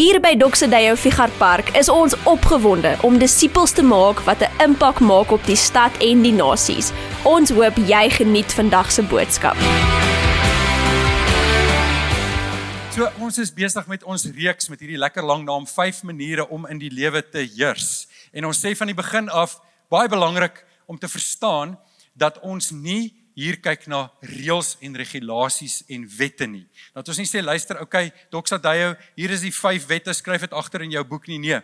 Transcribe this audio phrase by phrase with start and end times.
[0.00, 5.00] Hier by Doxedeyo Figar Park is ons opgewonde om disippels te maak wat 'n impak
[5.04, 6.88] maak op die stad en die nasies.
[7.24, 9.56] Ons hoop jy geniet vandag se boodskap.
[12.94, 16.66] So ons is besig met ons reeks met hierdie lekker lang naam 5 maniere om
[16.66, 18.08] in die lewe te heers.
[18.32, 21.78] En ons sê van die begin af baie belangrik om te verstaan
[22.14, 26.66] dat ons nie hier kyk na reëls en regulasies en wette nie.
[26.96, 30.84] Dat ons nie sê luister, okay, Doxadeyo, hier is die 5 wette, skryf dit agter
[30.86, 31.38] in jou boek nie.
[31.42, 31.60] Nee.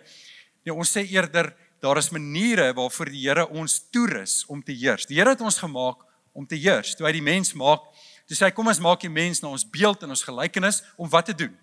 [0.67, 1.53] Nee, ons sê eerder
[1.85, 5.07] daar is maniere waarvoor die Here ons toerus om te heers.
[5.07, 6.95] Die Here het ons gemaak om te heers.
[6.97, 7.85] Toe hy die mens maak,
[8.27, 11.11] toe sê hy kom ons maak die mens na ons beeld en ons gelykenis om
[11.13, 11.55] wat te doen?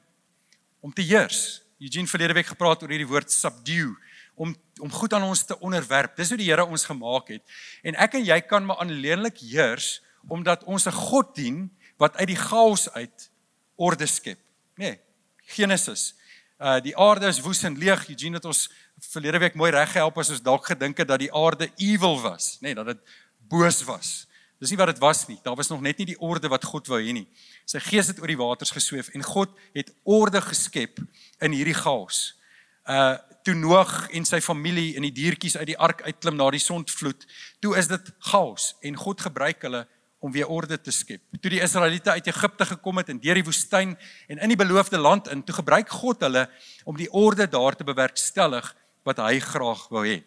[0.84, 1.64] Om te heers.
[1.82, 3.96] Eugene verlede week gepraat oor hierdie woord subdue
[4.36, 6.16] om om goed aan ons te onderwerp.
[6.18, 7.44] Dis hoe die Here ons gemaak het.
[7.86, 12.28] En ek en jy kan maar alleenlik heers omdat ons 'n God dien wat uit
[12.28, 13.30] die chaos uit
[13.76, 14.40] orde skep.
[14.76, 15.00] Nee,
[15.46, 16.16] Genesis.
[16.60, 18.10] Uh die aarde is woes en leeg.
[18.10, 21.34] Eugene het ons verlede week mooi reg gehelp as ons dalk gedink het dat die
[21.34, 23.02] aarde evil was, nê, nee, dat dit
[23.50, 24.28] boos was.
[24.64, 25.40] Dis nie wat dit was nie.
[25.44, 27.26] Daar was nog net nie die orde wat God wou hê nie.
[27.68, 31.02] Sy gees het oor die waters gesweef en God het orde geskep
[31.44, 32.40] in hierdie chaos.
[32.88, 36.62] Uh toe Noag en sy familie in die diertjies uit die ark uitklim na die
[36.64, 37.26] sondvloed,
[37.64, 39.84] toe is dit chaos en God gebruik hulle
[40.24, 41.20] om weer orde te skep.
[41.44, 43.98] Toe die Israeliete uit Egipte gekom het en deur die woestyn
[44.32, 46.46] en in die beloofde land in, toe gebruik God hulle
[46.88, 48.70] om die orde daar te bewerkstellig
[49.04, 50.22] wat hy graag wou hê.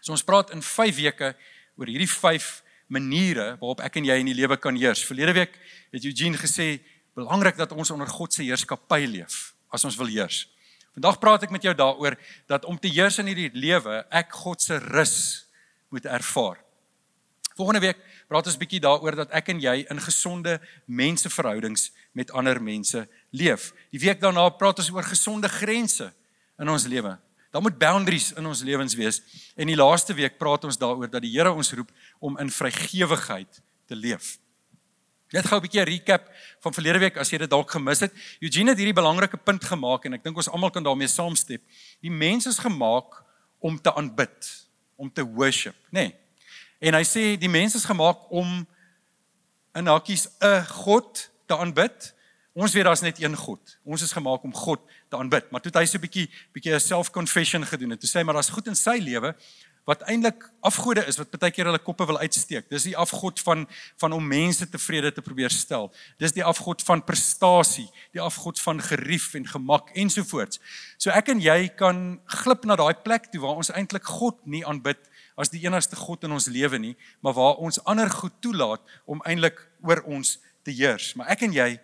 [0.00, 1.34] So ons praat in 5 weke
[1.76, 2.48] oor hierdie 5
[2.92, 5.04] maniere waarop ek en jy in die lewe kan heers.
[5.04, 5.60] Verlede week
[5.92, 6.78] het Eugene gesê
[7.16, 10.46] belangrik dat ons onder God se heerskappy leef as ons wil heers.
[10.94, 12.14] Vandag praat ek met jou daaroor
[12.50, 15.16] dat om te heers in hierdie lewe, ek God se rus
[15.90, 16.60] moet ervaar.
[17.54, 17.98] Volgende week
[18.30, 20.56] praat ons bietjie daaroor dat ek en jy in gesonde
[20.86, 23.72] menseverhoudings met ander mense leef.
[23.94, 26.10] Die week daarna praat ons oor gesonde grense
[26.58, 27.16] in ons lewe.
[27.54, 29.20] Daar moet boundaries in ons lewens wees.
[29.54, 33.62] En die laaste week praat ons daaroor dat die Here ons roep om in vrygewigheid
[33.86, 34.34] te leef.
[35.34, 36.30] Net gou 'n bietjie 'n recap
[36.62, 38.12] van verlede week as jy dit dalk gemis het.
[38.40, 41.60] Eugene het hierdie belangrike punt gemaak en ek dink ons almal kan daarmee saamstem.
[42.00, 43.24] Die mens is gemaak
[43.58, 46.06] om te aanbid, om te worship, nê?
[46.06, 46.14] Nee.
[46.78, 48.66] En hy sê die mens is gemaak om
[49.74, 52.14] in hakkies 'n God te aanbid.
[52.54, 53.78] Ons weet daar's net een God.
[53.82, 55.50] Ons is gemaak om God te aanbid.
[55.50, 58.22] Maar toe het hy so 'n bietjie bietjie 'n self-confession gedoen en toe sê hy
[58.22, 59.34] maar daar's goed in sy lewe,
[59.84, 62.68] wat eintlik afgode is wat baie keer hulle koppe wil uitsteek.
[62.72, 63.66] Dis die afgod van
[64.00, 65.90] van om mense tevrede te probeer stel.
[66.18, 70.60] Dis die afgod van prestasie, die afgod van gerief en gemak ensovoorts.
[70.98, 74.64] So ek en jy kan glip na daai plek toe waar ons eintlik God nie
[74.64, 74.98] aanbid
[75.36, 79.20] as die enigste God in ons lewe nie, maar waar ons ander goed toelaat om
[79.26, 81.12] eintlik oor ons te heers.
[81.18, 81.80] Maar ek en jy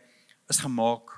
[0.51, 1.15] is gemaak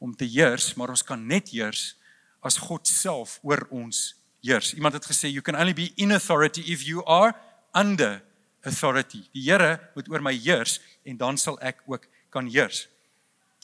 [0.00, 1.94] om te heers, maar ons kan net heers
[2.40, 4.72] as God self oor ons heers.
[4.74, 7.34] Iemand het gesê you can only be in authority if you are
[7.76, 8.22] under
[8.64, 9.22] authority.
[9.32, 12.86] Die Here moet oor my heers en dan sal ek ook kan heers.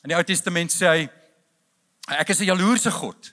[0.04, 1.09] In die Ou Testament sê hy
[2.21, 3.33] ek is 'n jaloerse God.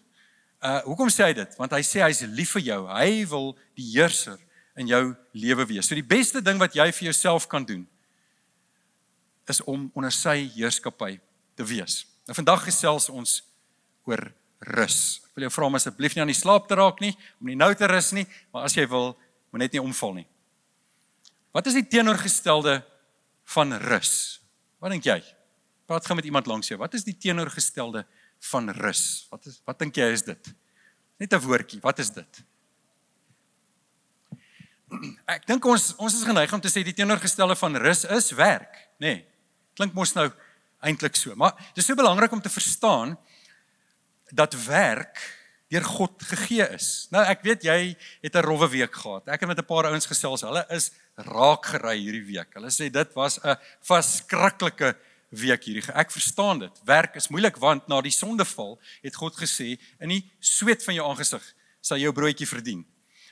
[0.64, 1.58] Uh hoekom sê hy dit?
[1.60, 2.88] Want hy sê hy's lief vir jou.
[2.88, 4.40] Hy wil die heerser
[4.76, 5.88] in jou lewe wees.
[5.88, 7.88] So die beste ding wat jy vir jouself kan doen
[9.48, 11.20] is om onder sy heerskappy
[11.56, 12.03] te wees.
[12.28, 13.41] Nou vandag gesels ons
[14.09, 14.31] oor
[14.78, 15.22] rus.
[15.28, 17.59] Ek wil jou vra om asseblief nie aan die slaap te raak nie, om nie
[17.59, 19.14] nou te rus nie, maar as jy wil,
[19.52, 20.28] moet net nie omval nie.
[21.53, 22.80] Wat is die teenoorgestelde
[23.53, 24.41] van rus?
[24.81, 25.19] Wat dink jy?
[25.90, 26.80] Praat gou met iemand langs jou.
[26.81, 28.06] Wat is die teenoorgestelde
[28.50, 29.28] van rus?
[29.31, 30.53] Wat is wat dink jy is dit?
[31.20, 31.81] Net 'n woordjie.
[31.81, 32.44] Wat is dit?
[35.28, 38.90] Ek dink ons ons is geneig om te sê die teenoorgestelde van rus is werk,
[39.00, 39.14] nê?
[39.14, 39.25] Nee,
[39.75, 40.31] klink mos nou
[40.84, 41.36] eintlik so.
[41.36, 43.18] Maar dis so belangrik om te verstaan
[44.34, 45.22] dat werk
[45.74, 47.08] deur God gegee is.
[47.14, 49.28] Nou ek weet jy het 'n rowwe week gehad.
[49.28, 50.42] Ek het met 'n paar ouens gesels.
[50.42, 52.54] Hulle is raak gery hierdie week.
[52.54, 54.96] Hulle sê dit was 'n verskriklike
[55.30, 55.94] week hierdie.
[55.94, 56.82] Ek verstaan dit.
[56.86, 61.09] Werk is moeilik want na die sondeval het God gesê in die sweet van jou
[61.09, 61.44] aangesig
[61.82, 62.86] sal jou broodjie verdien.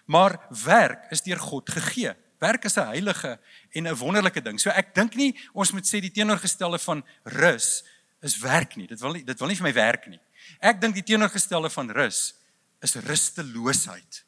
[0.06, 2.16] Maar werk is deur God gegee.
[2.42, 3.40] Werk is 'n heilige
[3.72, 4.60] en 'n wonderlike ding.
[4.60, 7.84] So ek dink nie ons moet sê die teenoorgestelde van rus
[8.22, 8.88] is werk nie.
[8.88, 10.20] Dit wil nie dit wil nie vir my werk nie.
[10.60, 12.34] Ek dink die teenoorgestelde van rus
[12.82, 14.24] is rusteloosheid.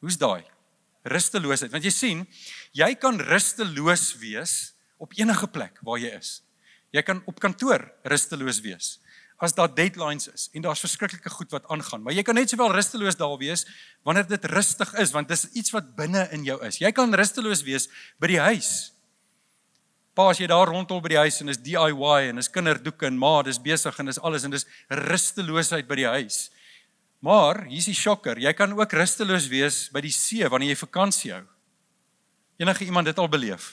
[0.00, 0.44] Hoe's daai?
[1.02, 1.72] Rusteloosheid.
[1.72, 2.26] Want jy sien,
[2.72, 6.42] jy kan rusteloos wees op enige plek waar jy is.
[6.92, 9.00] Jy kan op kantoor rusteloos wees
[9.42, 12.72] as daar deadlines is en daar's verskriklike goed wat aangaan, maar jy kan net sowel
[12.72, 13.66] rusteloos daar wees
[14.06, 16.78] wanneer dit rustig is want dis iets wat binne in jou is.
[16.80, 17.88] Jy kan rusteloos wees
[18.22, 18.94] by die huis
[20.14, 23.16] Pa as jy daar rondom by die huis en is DIY en is kinderdoeke en
[23.18, 24.66] ma dis besig en dis alles en dis
[25.10, 26.36] rusteloosheid by die huis.
[27.24, 31.32] Maar hier's die shocker, jy kan ook rusteloos wees by die see wanneer jy vakansie
[31.34, 31.42] hou.
[32.62, 33.72] Enige iemand dit al beleef?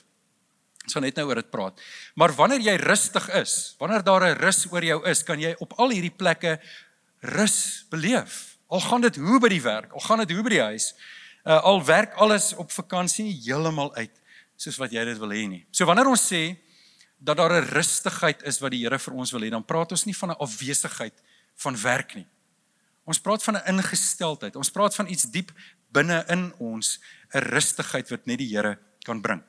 [0.85, 1.81] Ons gaan net nou oor dit praat.
[2.15, 5.73] Maar wanneer jy rustig is, wanneer daar 'n rus oor jou is, kan jy op
[5.77, 6.59] al hierdie plekke
[7.21, 8.57] rus beleef.
[8.67, 10.93] Al gaan dit hoe by die werk, al gaan dit hoe by die huis,
[11.45, 14.21] uh, al werk alles op vakansie nie heeltemal uit
[14.55, 15.65] soos wat jy dit wil hê nie.
[15.71, 16.57] So wanneer ons sê
[17.19, 20.05] dat daar 'n rustigheid is wat die Here vir ons wil hê, dan praat ons
[20.05, 21.13] nie van 'n afwesigheid
[21.55, 22.27] van werk nie.
[23.05, 24.55] Ons praat van 'n ingesteldheid.
[24.55, 25.51] Ons praat van iets diep
[25.91, 26.99] binne in ons,
[27.33, 29.43] 'n rustigheid wat net die Here kan bring.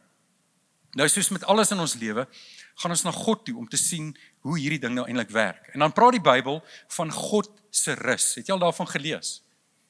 [0.93, 2.27] Nou soos met alles in ons lewe,
[2.75, 4.11] gaan ons na God toe om te sien
[4.45, 5.71] hoe hierdie ding nou eintlik werk.
[5.73, 6.61] En dan praat die Bybel
[6.97, 8.35] van God se rus.
[8.37, 9.41] Het jy al daarvan gelees?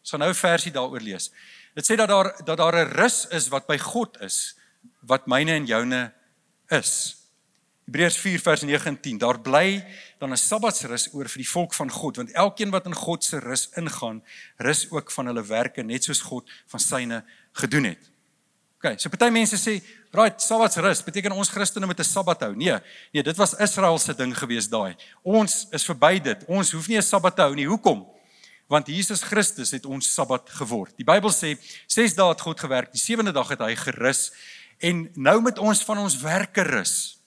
[0.03, 1.31] Ons gaan nou 'n versie daaroor lees.
[1.75, 4.55] Dit sê dat daar dat daar 'n rus is wat by God is
[5.01, 6.13] wat myne en joune
[6.69, 7.17] is.
[7.85, 9.19] Hebreërs 4 vers 9 en 10.
[9.19, 9.85] Daar bly
[10.19, 13.39] dan 'n Sabbatsrus oor vir die volk van God, want elkeen wat in God se
[13.39, 14.23] rus ingaan,
[14.57, 18.12] rus ook van hulle werke net soos God van syne gedoen het.
[18.83, 22.79] OK, so party mense sê, "Right, Sabbatsrus beteken ons Christene moet 'n Sabbat hou." Nee,
[23.13, 24.97] nee, dit was Israel se ding gewees daai.
[25.23, 26.45] Ons is verby dit.
[26.49, 27.67] Ons hoef nie 'n Sabbat te hou nie.
[27.67, 28.07] Hoekom?
[28.73, 30.95] want Jesus Christus het ons Sabbat geword.
[30.97, 31.53] Die Bybel sê
[31.93, 34.31] 6 dae het God gewerk, die 7de dag het hy gerus
[34.81, 37.22] en nou met ons van ons werke rus.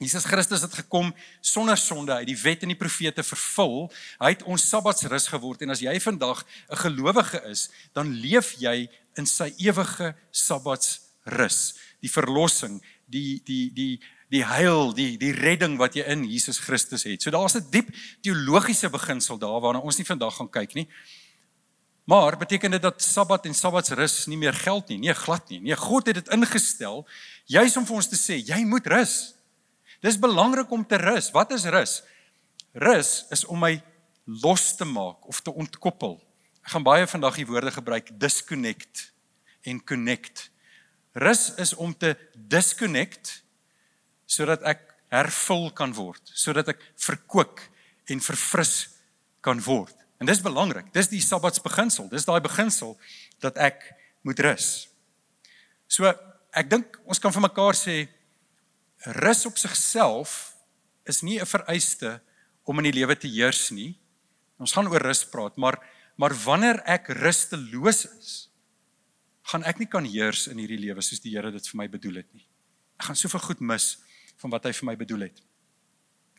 [0.00, 1.10] Jesus Christus het gekom
[1.44, 3.90] sonder sonde uit die wet en die profete vervul.
[4.16, 6.40] Hy het ons Sabbatsrus geword en as jy vandag
[6.72, 8.88] 'n gelowige is, dan leef jy
[9.18, 11.74] in sy ewige Sabbatsrus.
[12.00, 14.00] Die verlossing, die die die
[14.30, 17.22] die heil, die die redding wat jy in Jesus Christus het.
[17.22, 17.92] So daar's 'n diep
[18.22, 20.88] teologiese beginsel daar waarna ons nie vandag gaan kyk nie.
[22.04, 24.98] Maar beteken dit dat Sabbat en Sabbatsrus nie meer geld nie?
[24.98, 25.60] Nee, glad nie.
[25.60, 27.06] Nee, God het dit ingestel
[27.44, 29.34] juis om vir ons te sê jy moet rus.
[30.00, 31.30] Dis belangrik om te rus.
[31.34, 32.00] Wat is rus?
[32.72, 33.76] Rus is om my
[34.24, 36.16] los te maak of te ontkoppel.
[36.64, 39.10] Ek gaan baie vandag die woorde gebruik disconnect
[39.68, 40.48] en connect.
[41.12, 43.40] Rus is om te disconnect
[44.30, 47.58] sodat ek hervul kan word, sodat ek verkoop
[48.10, 48.74] en verfris
[49.42, 49.96] kan word.
[50.20, 50.92] En dis belangrik.
[50.94, 52.10] Dis die Sabbatsbeginsel.
[52.12, 52.94] Dis daai beginsel
[53.42, 53.82] dat ek
[54.22, 54.68] moet rus.
[55.88, 58.04] So ek dink ons kan vir mekaar sê
[59.00, 60.56] rus op sigself
[61.04, 62.20] is nie 'n vereiste
[62.64, 63.98] om in die lewe te heers nie.
[64.58, 65.78] Ons gaan oor rus praat, maar
[66.16, 68.50] maar wanneer ek rusteloos is,
[69.42, 72.20] gaan ek nie kan heers in hierdie lewe soos die Here dit vir my bedoel
[72.20, 72.46] het nie.
[73.00, 73.98] Ek gaan soveel goed mis
[74.36, 75.40] van wat hy vir my bedoel het.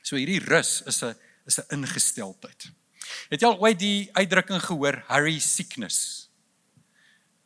[0.03, 1.15] So hierdie rus is 'n
[1.47, 2.71] is 'n ingesteldheid.
[3.29, 6.29] Het jy al ooit die uitdrukking gehoor hurry sickness?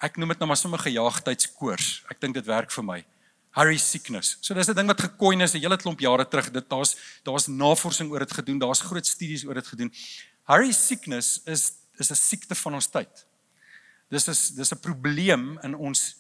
[0.02, 2.04] Ek noem dit nou maar sommer gejaagdheidskoors.
[2.12, 3.06] Ek dink dit werk vir my.
[3.56, 4.38] Hurry sickness.
[4.42, 6.52] So dis 'n ding wat gekoin is 'n hele klomp jare terug.
[6.52, 8.60] Dit daar's daar's navorsing oor dit gedoen.
[8.60, 9.94] Daar's groot studies oor dit gedoen.
[10.44, 13.26] Hurry sickness is is 'n siekte van ons tyd.
[14.10, 16.16] Dis is dis 'n probleem in ons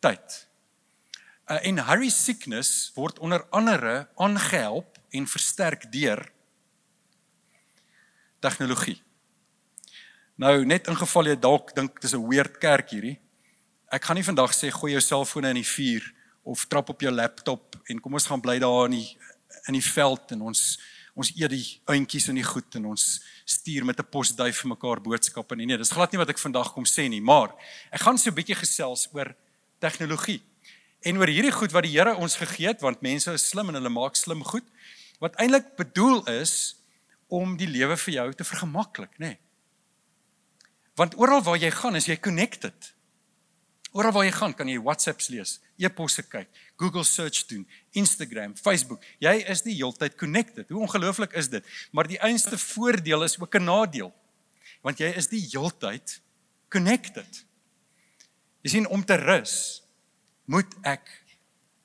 [0.00, 0.46] tyd.
[1.48, 6.32] Uh, en hurry sickness word onder andere aangehelp en versterk deur
[8.40, 9.02] tegnologie.
[10.34, 13.18] Nou net in geval jy dalk dink dis 'n weird kerk hierdie.
[13.90, 16.15] Ek gaan nie vandag sê gooi jou selfone in die vuur
[16.46, 19.08] of trap op jou laptop en kom ons gaan bly daar in die
[19.66, 20.76] in die veld en ons
[21.16, 23.04] ons eet die eentjies in die goed en ons
[23.48, 25.66] stuur met 'n posduif vir mekaar boodskappe nie.
[25.66, 27.54] Nee, dis glad nie wat ek vandag kom sê nie, maar
[27.90, 29.34] ek gaan so 'n bietjie gesels oor
[29.80, 30.42] tegnologie
[31.00, 33.74] en oor hierdie goed wat die Here ons gegee het want mense is slim en
[33.74, 34.64] hulle maak slim goed
[35.18, 36.76] wat eintlik bedoel is
[37.28, 39.26] om die lewe vir jou te vergemaklik, nê?
[39.26, 39.38] Nee.
[40.96, 42.92] Want oral waar jy gaan, is jy connected.
[43.96, 47.62] Oral waar jy gaan, kan jy WhatsApps lees, e-posse kyk, Google search doen,
[47.96, 49.04] Instagram, Facebook.
[49.24, 50.68] Jy is die heeltyd connected.
[50.68, 51.64] Hoe ongelooflik is dit?
[51.96, 54.12] Maar die einste voordeel is ook 'n nadeel.
[54.82, 56.20] Want jy is die heeltyd
[56.68, 57.44] connected.
[58.62, 59.82] Jy sien om te rus,
[60.44, 61.08] moet ek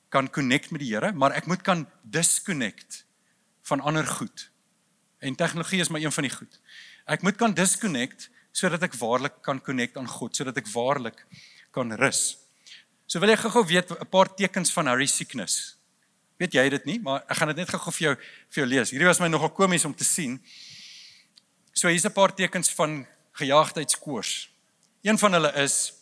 [0.09, 3.05] kan connect met die Here, maar ek moet kan disconnect
[3.61, 4.51] van ander goed.
[5.19, 6.59] En tegnologie is maar een van die goed.
[7.05, 11.23] Ek moet kan disconnect sodat ek waarlik kan connect aan God, sodat ek waarlik
[11.71, 12.37] kan rus.
[13.07, 15.77] So wil jy gou-gou weet 'n paar tekens van Harry sickness.
[16.37, 18.15] Weet jy dit nie, maar ek gaan dit net gou-gou vir jou
[18.49, 18.91] vir jou lees.
[18.91, 20.41] Hierdie was my nogal komies om te sien.
[21.73, 24.49] So hier's 'n paar tekens van gejaagdheidskoors.
[25.01, 25.93] Een van hulle is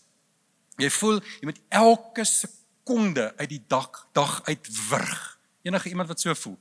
[0.77, 5.39] jy voel jy moet elke sekonde uit die dag dag uitwrig.
[5.61, 6.57] Enige iemand wat so voel.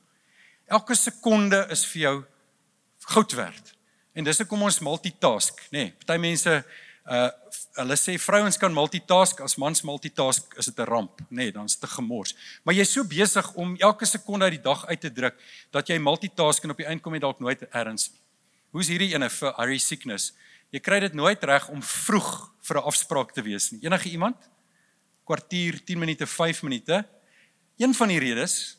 [0.67, 2.25] Elke sekonde is vir jou
[2.99, 3.75] goud werd.
[4.13, 5.79] En dis hoekom ons multitask, nê.
[5.79, 6.65] Nee, party mense
[7.09, 7.31] Uh
[7.79, 11.65] hulle sê vrouens kan multitask, as mans multitask is dit 'n ramp, nê, nee, dan
[11.65, 12.35] is dit gemors.
[12.65, 15.35] Maar jy's so besig om elke sekonde uit die dag uit te druk
[15.71, 18.19] dat jy multitask en op die einde kom jy dalk nooit ergens nie.
[18.73, 20.33] Hoe's hierdie ene vir Harry sickness?
[20.73, 23.81] Jy kry dit nooit reg om vroeg vir 'n afspraak te wees nie.
[23.83, 24.37] Enige iemand?
[25.25, 27.05] Kwartier, 10 minute, 5 minute.
[27.79, 28.79] Een van die redes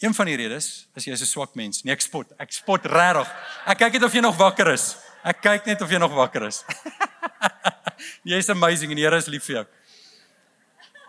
[0.00, 1.82] Een van die redes is jy is 'n swak mens.
[1.82, 2.32] Nee, ek spot.
[2.38, 3.28] Ek spot regtig.
[3.66, 4.96] Ek kyk net of jy nog wakker is.
[5.22, 6.64] Ek kyk net of jy nog wakker is.
[8.30, 9.66] Jy's amazing en die Here is lief vir jou.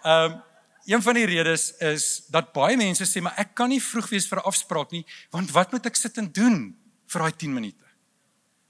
[0.04, 0.40] Ehm um,
[0.86, 4.26] een van die redes is dat baie mense sê maar ek kan nie vroeg wees
[4.28, 6.76] vir 'n afspraak nie, want wat moet ek sit en doen
[7.08, 7.86] vir daai 10 minute?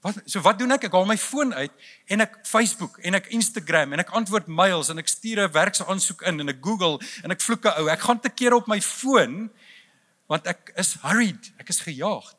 [0.02, 0.84] Wat so wat doen ek?
[0.84, 1.72] Ek haal my foon uit
[2.06, 6.22] en ek Facebook en ek Instagram en ek antwoord mails en ek stuur 'n werksaansoek
[6.22, 7.88] in en ek Google en ek vloek 'n ou.
[7.88, 9.50] Ek gaan te keer op my foon
[10.26, 12.36] want ek is hurried, ek is gejaagd.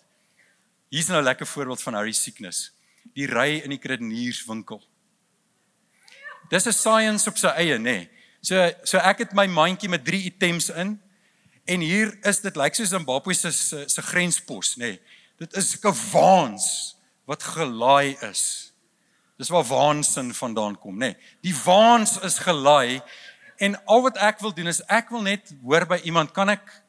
[0.89, 2.72] Hier's nou 'n lekker voorbeeld van Harry sickness.
[3.15, 4.82] Die ry in die kredienierswinkel.
[6.50, 7.82] Dis 'n science op sy eie, nê.
[7.82, 8.10] Nee.
[8.42, 11.00] So so ek het my mandjie met 3 items in
[11.66, 13.52] en hier is dit lyk like soos Zimbabwe se
[13.88, 14.80] se grenspos, nê.
[14.80, 15.00] Nee.
[15.40, 16.96] Dit is 'n waans
[17.26, 18.74] wat gelaai is.
[19.38, 20.98] Dis waar waansin vandaan kom, nê.
[20.98, 21.18] Nee.
[21.42, 23.02] Die waans is gelaai
[23.58, 26.83] en al wat ek wil doen is ek wil net hoor by iemand, kan ek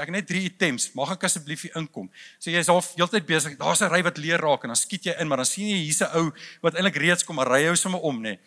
[0.00, 0.90] ek net 3 items.
[0.94, 2.10] Mag ek asseblief hier inkom?
[2.38, 3.56] So jy's half heeltyd besig.
[3.58, 5.82] Daar's 'n ry wat leer raak en dan skiet jy in, maar dan sien jy
[5.84, 8.38] hier's 'n ou wat eintlik reeds kom, maar ry jou sommer om, nê.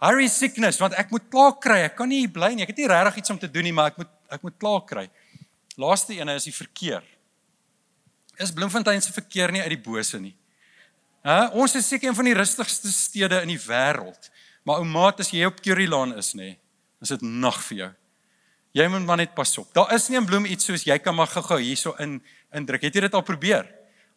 [0.00, 1.78] Hurry sickness want ek moet klaar kry.
[1.86, 2.62] Ek kan nie hier bly nie.
[2.62, 4.84] Ek het nie regtig iets om te doen nie, maar ek moet ek moet klaar
[4.84, 5.10] kry.
[5.76, 7.02] Laaste ene is die verkeer.
[8.38, 10.34] Is Bloemfontein se verkeer nie uit die bose nie.
[11.22, 11.52] Hæ?
[11.54, 14.30] Ons is seker een van die rustigste stede in die wêreld.
[14.66, 16.56] Maar ou maat, as jy op Currylaan is, nê,
[17.02, 17.90] is dit nag vir jou.
[18.72, 19.68] Jy moet maar net pas op.
[19.76, 22.82] Daar is nie 'n bloem iets soos jy kan maar gou-gou hierso in indruk.
[22.82, 23.68] Het jy dit al probeer?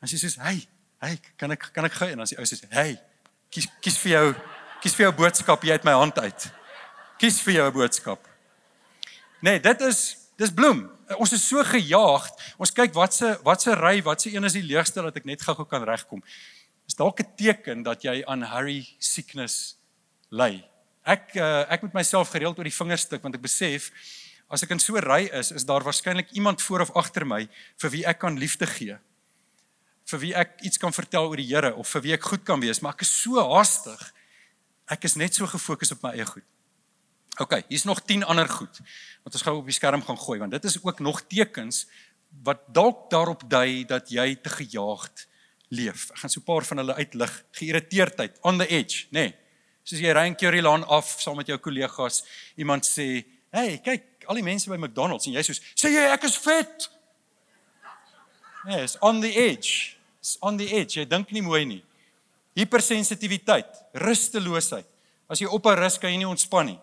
[0.02, 0.68] As jy sê, "Hey,
[1.00, 3.02] hey, kan ek kan ek gou?" En dan sê ou sê, "Hey,
[3.50, 4.36] kies kies vir jou
[4.82, 6.52] kies vir jou boodskap hier uit my hand uit.
[7.18, 8.28] Kies vir jou 'n boodskap."
[9.42, 10.92] Nee, dit is dis bloem.
[11.18, 12.56] Ons is so gejaagd.
[12.58, 15.26] Ons kyk wat se wat se ry, wat se een is die leegste dat ek
[15.26, 16.24] net gou-gou kan regkom.
[16.88, 19.76] Is dalk 'n teken dat jy aan hurry sickness
[20.30, 20.64] ly.
[21.04, 23.92] Ek uh, ek moet myself gereeld oor die vingers stik want ek besef
[24.48, 27.48] As ek in so 'n ry is, is daar waarskynlik iemand voor of agter my
[27.78, 28.98] vir wie ek kan liefde gee.
[30.06, 32.60] Vir wie ek iets kan vertel oor die Here of vir wie ek goed kan
[32.62, 34.14] wees, maar ek is so haastig.
[34.88, 36.44] Ek is net so gefokus op my eie goed.
[37.40, 38.80] OK, hier's nog 10 ander goed
[39.24, 41.86] wat ons gou op die skerm gaan gooi want dit is ook nog tekens
[42.44, 45.28] wat dalk daarop dui dat jy te gejaagd
[45.74, 46.12] leef.
[46.12, 47.44] Ek gaan so 'n paar van hulle uitlig.
[47.52, 49.12] Geïrriteerdheid, on the edge, nê.
[49.12, 49.36] Nee.
[49.84, 52.24] Soos jy ry in Currylaan af saam met jou kollegas,
[52.58, 56.24] iemand sê, "Hey, kyk, al die mense by McDonald's en jy sê sê jy ek
[56.24, 56.90] is vet.
[58.66, 59.98] Yes, on the edge.
[60.20, 60.98] It's on the edge.
[60.98, 61.82] Jy dink nie mooi nie.
[62.58, 64.88] Hypersensitiwiteit, rusteloosheid.
[65.30, 66.80] As jy op 'n rus kan jy nie ontspan nie.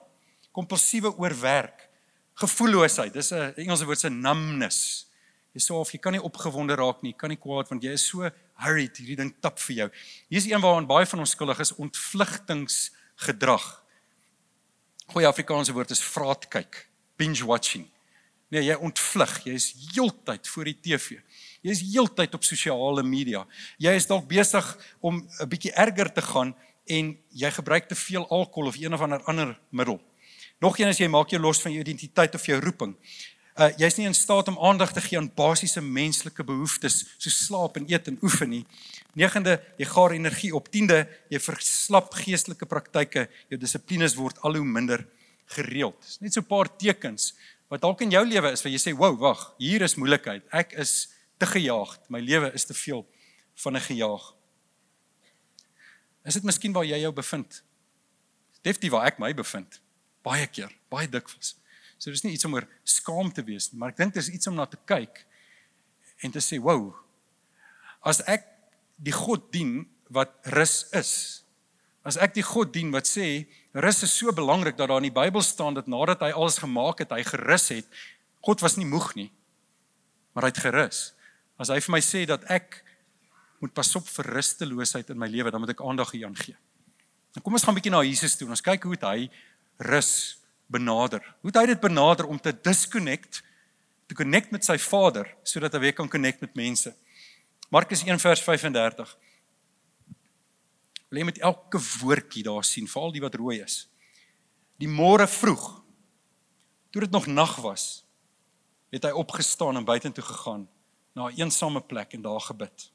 [0.53, 1.89] Kompulsiewe oorwerk,
[2.35, 3.13] gevoelloosheid.
[3.13, 5.07] Dis 'n Engelse woord se numbness.
[5.55, 8.07] Jy sê of jy kan nie opgewonde raak nie, kan nie kwaad want jy is
[8.07, 9.91] so hurried, hierdie ding tap vir jou.
[10.29, 13.83] Hier's een waaraan baie van ons skuldig is, ontvlugtingsgedrag.
[15.07, 16.92] Goeie Afrikaanse woord is vraatkyk
[17.23, 17.87] binge watching.
[18.53, 19.39] Nee, jy ontvlug.
[19.47, 21.23] Jy is heeltyd voor die TV.
[21.65, 23.47] Jy is heeltyd op sosiale media.
[23.81, 24.67] Jy is dalk besig
[25.01, 26.55] om 'n bietjie erger te gaan
[26.87, 30.01] en jy gebruik te veel alkohol of een of ander ander middel.
[30.61, 32.97] Nog een is jy maak jou los van jou identiteit of jou roeping.
[33.59, 37.77] Uh jy's nie in staat om aandag te gee aan basiese menslike behoeftes soos slaap
[37.77, 38.67] en eet en oefen nie.
[39.15, 40.71] Negende, jy gaar energie op.
[40.71, 43.29] Tiende, jy verslap geestelike praktyke.
[43.49, 45.07] Jou dissiplines word al hoe minder
[45.47, 46.01] gereeld.
[46.01, 47.35] Dis net so 'n paar tekens
[47.69, 50.43] wat dalk in jou lewe is waar jy sê, "Wow, wag, hier is moeilikheid.
[50.53, 51.09] Ek is
[51.39, 52.11] te gejaagd.
[52.11, 53.07] My lewe is te veel
[53.55, 54.35] van 'n gejaag."
[56.25, 57.63] Is dit miskien waar jy jou bevind?
[58.63, 59.81] Definitief waar ek my bevind.
[60.23, 61.57] Baie keer, baie dikwels.
[61.99, 64.47] So dis nie iets om oor skaam te wees nie, maar ek dink dis iets
[64.47, 65.25] om na te kyk
[66.23, 66.95] en te sê, "Wow,
[68.03, 68.47] as ek
[69.03, 71.42] die God dien wat rus is,
[72.03, 75.15] as ek die God dien wat sê Rus is so belangrik dat daar in die
[75.15, 77.87] Bybel staan dat nadat hy alles gemaak het, hy gerus het.
[78.45, 79.31] God was nie moeg nie,
[80.35, 81.15] maar hy het gerus.
[81.57, 82.83] As hy vir my sê dat ek
[83.63, 86.57] moet pas op vir rusteloosheid in my lewe, dan moet ek aandag hieraan gee.
[87.33, 89.31] Nou kom ons gaan 'n bietjie na Jesus toe en ons kyk hoe hy
[89.79, 90.37] rus
[90.69, 91.23] benader.
[91.41, 93.43] Hoe het hy dit benader om te disconnect,
[94.07, 96.95] te connect met sy Vader sodat hy weer kan connect met mense?
[97.71, 99.17] Markus 1 vers 35
[101.13, 103.83] wil jy met elke woordjie daar sien, veral die wat rooi is.
[104.81, 105.67] Die môre vroeg,
[106.89, 108.07] toe dit nog nag was,
[108.89, 110.65] het hy opgestaan en buitentoe gegaan
[111.13, 112.89] na 'n eensame plek en daar gebid.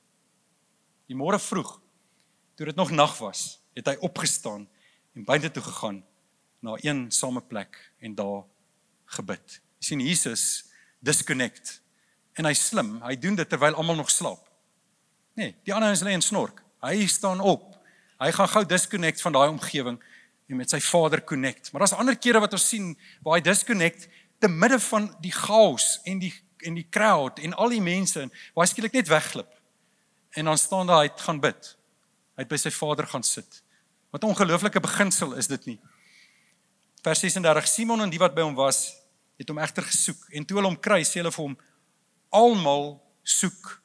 [1.05, 1.79] Die môre vroeg,
[2.55, 4.67] toe dit nog nag was, het hy opgestaan
[5.13, 6.01] en buite toe gegaan
[6.59, 8.43] na een same plek en daar
[9.05, 9.61] gebid.
[9.77, 10.65] Jy sien Jesus
[10.99, 11.81] disconnect
[12.33, 14.49] en hy slim, hy doen dit terwyl almal nog slaap.
[15.37, 16.63] Nee, die ander ouens lê en snork.
[16.81, 17.76] Hy staan op.
[18.17, 19.99] Hy gaan gou disconnect van daai omgewing
[20.47, 21.71] en met sy Vader connect.
[21.71, 24.07] Maar daar's ander kere wat ons sien waar hy disconnect
[24.39, 26.33] te midde van die chaos en die
[26.65, 29.51] en die crowd en al die mense en waar hy skielik net wegglip.
[30.33, 31.69] En dan staan daar hy het gaan bid.
[32.37, 33.61] Hy het by sy Vader gaan sit.
[34.09, 35.79] Wat 'n ongelooflike beginsel is dit nie?
[37.03, 38.95] Vers 36 Simon en die wat by hom was,
[39.37, 41.57] het hom egter gesoek en toe hulle hom kry, sê hulle vir hom
[42.29, 43.81] almal soek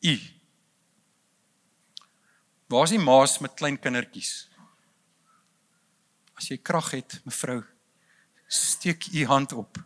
[0.00, 0.18] u.
[2.70, 4.46] Waar is die ma's met klein kindertjies?
[6.38, 7.58] As jy krag het, mevrou,
[8.46, 9.80] steek u hand op.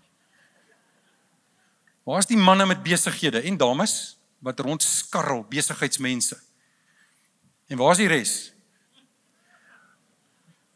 [2.04, 6.36] Waar is die manne met besighede en dames wat rondskarrel besigheidsmense?
[7.72, 8.34] En waar is die res?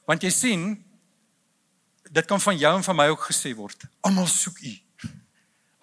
[0.08, 0.64] Want jy sien,
[2.08, 3.84] dit kan van jou en van my ook gesê word.
[4.00, 4.72] Almal soek u.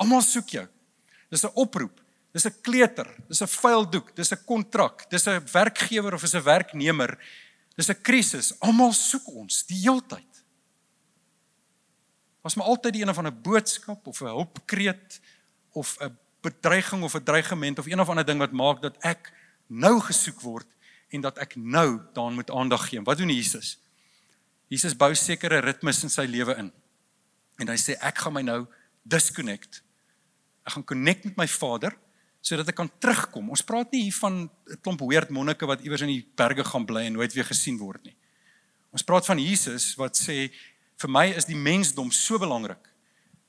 [0.01, 0.65] Almal soek jou.
[1.29, 2.01] Dis 'n oproep.
[2.35, 6.43] Dis 'n kleuter, dis 'n vuildoek, dis 'n kontrak, dis 'n werkgewer of is 'n
[6.43, 7.17] werknemer.
[7.75, 8.59] Dis 'n krisis.
[8.59, 10.43] Almal soek ons die heeltyd.
[12.41, 15.21] Was maar altyd die een van 'n boodskap of 'n hulpkreet
[15.71, 19.31] of 'n bedreiging of 'n dreigement of een of ander ding wat maak dat ek
[19.67, 20.67] nou gesoek word
[21.09, 23.01] en dat ek nou daaraan moet aandag gee.
[23.01, 23.79] Wat doen Jesus?
[24.67, 26.73] Jesus bou sekere ritmes in sy lewe in.
[27.57, 28.67] En hy sê ek gaan my nou
[29.03, 29.81] disconnect.
[30.65, 31.97] Ek gaan connect met my Vader
[32.45, 33.49] sodat ek kan terugkom.
[33.49, 36.85] Ons praat nie hier van 'n klomp weird monnike wat iewers in die berge gaan
[36.85, 38.15] bly en nooit weer gesien word nie.
[38.93, 40.51] Ons praat van Jesus wat sê
[40.97, 42.91] vir my is die mensdom so belangrik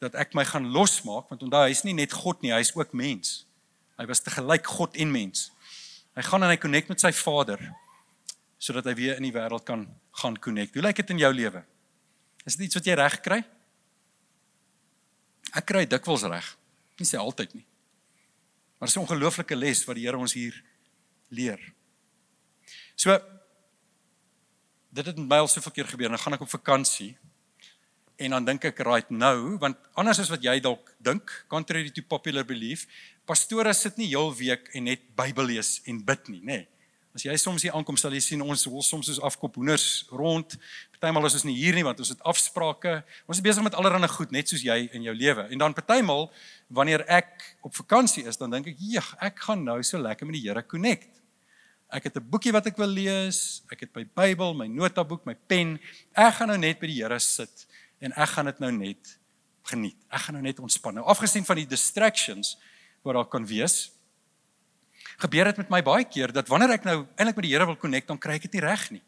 [0.00, 3.46] dat ek my gaan losmaak want onthou hy's nie net God nie, hy's ook mens.
[3.98, 5.50] Hy was te gelyk God en mens.
[6.16, 7.60] Hy gaan en hy connect met sy Vader
[8.58, 10.74] sodat hy weer in die wêreld kan gaan connect.
[10.74, 11.62] Hoe lyk dit in jou lewe?
[12.46, 13.44] Is dit iets wat jy reg kry?
[15.52, 16.56] Ek kry dikwels reg.
[16.96, 17.66] Nie sê altyd nie.
[18.86, 20.62] Maar dis 'n ongelooflike les wat die Here ons hier
[21.28, 21.72] leer.
[22.94, 23.18] So
[24.90, 26.08] dit het met my al soveel keer gebeur.
[26.08, 27.18] Dan gaan ek op vakansie
[28.16, 32.02] en dan dink ek right nou, want anders as wat jy dalk dink, contrary to
[32.02, 32.86] popular belief,
[33.24, 36.44] pastore sit nie heel week en net Bybel lees en bid nie, nê.
[36.44, 36.68] Nee.
[37.16, 40.52] As jy soms hier aankom, sal jy sien ons hol soms soos afkop hoenders rond.
[40.92, 42.98] Partymal is ons nie hier nie want ons het afsprake.
[43.24, 45.46] Ons is besig met allerlei goed net soos jy in jou lewe.
[45.48, 46.26] En dan partymal
[46.68, 50.36] wanneer ek op vakansie is, dan dink ek, "Jeg, ek gaan nou so lekker met
[50.36, 51.08] die Here connect."
[51.90, 53.62] Ek het 'n boekie wat ek wil lees.
[53.72, 55.80] Ek het my Bybel, my notaboek, my pen.
[56.12, 57.66] Ek gaan nou net by die Here sit
[57.98, 59.18] en ek gaan dit nou net
[59.62, 59.96] geniet.
[60.10, 60.94] Ek gaan nou net ontspan.
[60.94, 62.58] Nou afgesien van die distractions
[63.02, 63.95] wat daar kan wees,
[65.22, 67.78] gebeur dit met my baie keer dat wanneer ek nou eintlik met die Here wil
[67.80, 69.02] connect, dan kry ek dit nie reg nie.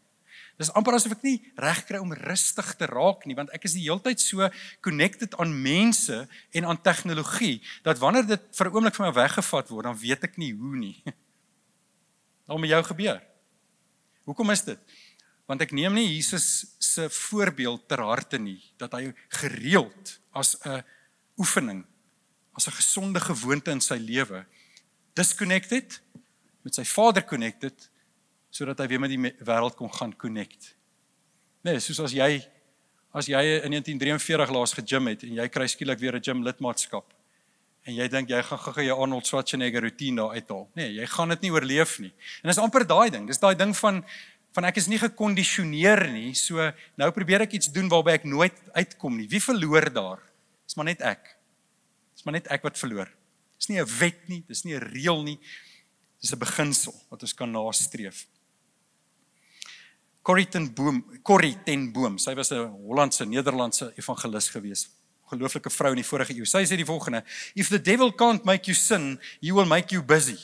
[0.58, 3.76] Dis amper asof ek nie reg kry om rustig te raak nie, want ek is
[3.78, 4.48] die heeltyd so
[4.82, 9.70] connected aan mense en aan tegnologie dat wanneer dit vir 'n oomblik van my weggevat
[9.70, 10.98] word, dan weet ek nie hoe nie.
[12.46, 13.22] Wat met jou gebeur?
[14.24, 14.80] Hoekom is dit?
[15.46, 20.82] Want ek neem nie Jesus se voorbeeld ter harte nie dat hy gereeld as 'n
[21.38, 21.86] oefening,
[22.52, 24.44] as 'n gesonde gewoonte in sy lewe
[25.18, 25.98] disconnected
[26.66, 27.88] met sy Vader connected
[28.54, 30.72] sodat hy weer met die wêreld kon gaan connect.
[31.66, 32.38] Nee, soos as jy
[33.18, 37.14] as jy in 1943 laas gegym het en jy kry skielik weer 'n gym lidmaatskap
[37.88, 40.66] en jy dink jy gaan gou-gou jou Arnold Schwarzenegger routine daar uithaal.
[40.76, 42.12] Nee, jy gaan dit nie oorleef nie.
[42.42, 43.26] En dis amper daai ding.
[43.26, 44.04] Dis daai ding van
[44.56, 46.32] van ek is nie gekondisioneer nie.
[46.34, 49.28] So nou probeer ek iets doen waarby ek nooit uitkom nie.
[49.30, 50.22] Wie verloor daar?
[50.66, 51.36] Dis maar net ek.
[52.16, 53.12] Dis maar net ek wat verloor.
[53.68, 55.38] Nie 'n wet nie, dis nie 'n reël nie.
[56.20, 58.26] Dis 'n beginsel wat ons kan nastreef.
[60.22, 64.88] Corrie ten Boom, Corrie ten Boom, sy was 'n Hollandse Nederlandse evangelis gewees.
[65.26, 66.44] Gelooflike vrou in die vorige eeu.
[66.44, 70.02] Sy sê die volgende: If the devil can't make you sin, he will make you
[70.02, 70.38] busy.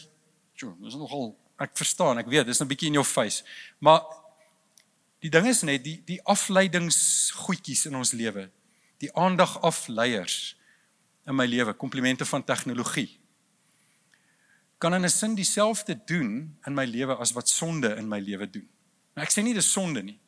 [0.55, 3.45] Sjoe, dis nogal ek verstaan, ek weet, dis 'n bietjie in jou face.
[3.79, 4.03] Maar
[5.21, 8.51] die ding is net die die afleidingsgoedjies in ons lewe,
[8.99, 10.57] die aandag afleiers
[11.27, 13.21] in my lewe, komplimente van tegnologie.
[14.79, 18.51] Kan in 'n sin dieselfde doen in my lewe as wat sonde in my lewe
[18.51, 18.69] doen.
[19.15, 20.21] Nou ek sê nie dis sonde nie.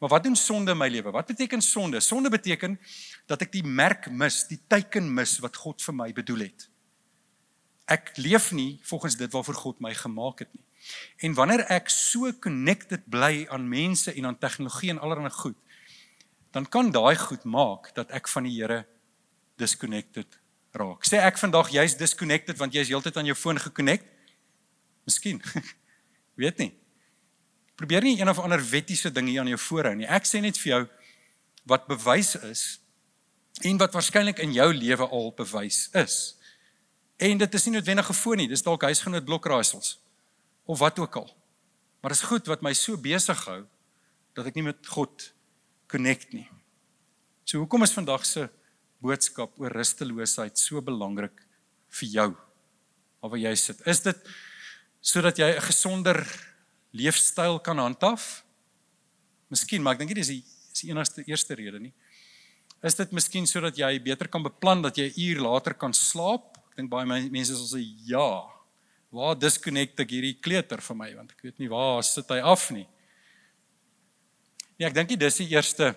[0.00, 1.10] Maar wat doen sonde in my lewe?
[1.10, 2.00] Wat beteken sonde?
[2.00, 2.80] Sonde beteken
[3.26, 6.68] dat ek die merk mis, die teken mis wat God vir my bedoel het.
[7.86, 10.64] Ek leef nie volgens dit waarvoor God my gemaak het nie.
[11.22, 15.56] En wanneer ek so connected bly aan mense en aan tegnologie en allerlei goed,
[16.50, 18.82] dan kan daai goed maak dat ek van die Here
[19.56, 20.41] disconnected
[20.72, 21.04] raak.
[21.06, 24.06] Sê ek vandag jy's disconnected want jy's heeltyd aan jou foon gekonnekt?
[25.08, 25.42] Miskien.
[26.40, 26.72] Weet nie.
[27.76, 30.08] Probeer nie een of ander wettiese ding hier aan jou voorhou nie.
[30.08, 30.82] Ek sê net vir jou
[31.68, 32.62] wat bewys is
[33.62, 36.16] en wat waarskynlik in jou lewe al bewys is.
[37.22, 38.48] En dit is nie noodwendig gefoon nie.
[38.50, 39.98] Dis dalk huisgenoot blokraaisels
[40.64, 41.28] of wat ook al.
[42.00, 43.60] Maar dit is goed wat my so besig hou
[44.34, 45.28] dat ek nie met God
[45.90, 46.48] connect nie.
[47.44, 48.48] So hoekom is vandag se
[49.02, 51.44] boodskap oor rusteloosheid so belangrik
[51.98, 52.30] vir jou?
[53.22, 53.82] Waar jy sit.
[53.86, 54.18] Is dit
[55.00, 56.18] sodat jy 'n gesonder
[56.92, 58.44] leefstyl kan handhaaf?
[59.50, 61.92] Miskien, maar ek dink nie dis die is die enigste eerste rede nie.
[62.82, 66.56] Is dit miskien sodat jy beter kan beplan dat jy 'n uur later kan slaap?
[66.70, 68.48] Ek dink baie mense sal sê ja.
[69.12, 72.70] Waar disconnect ek hierdie kleuter vir my want ek weet nie waar sit hy af
[72.70, 72.88] nie.
[74.78, 75.94] Nee, ek dink nie dis die eerste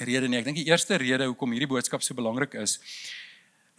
[0.00, 0.38] rede nie.
[0.38, 2.78] Ek dink die eerste rede hoekom hierdie boodskap so belangrik is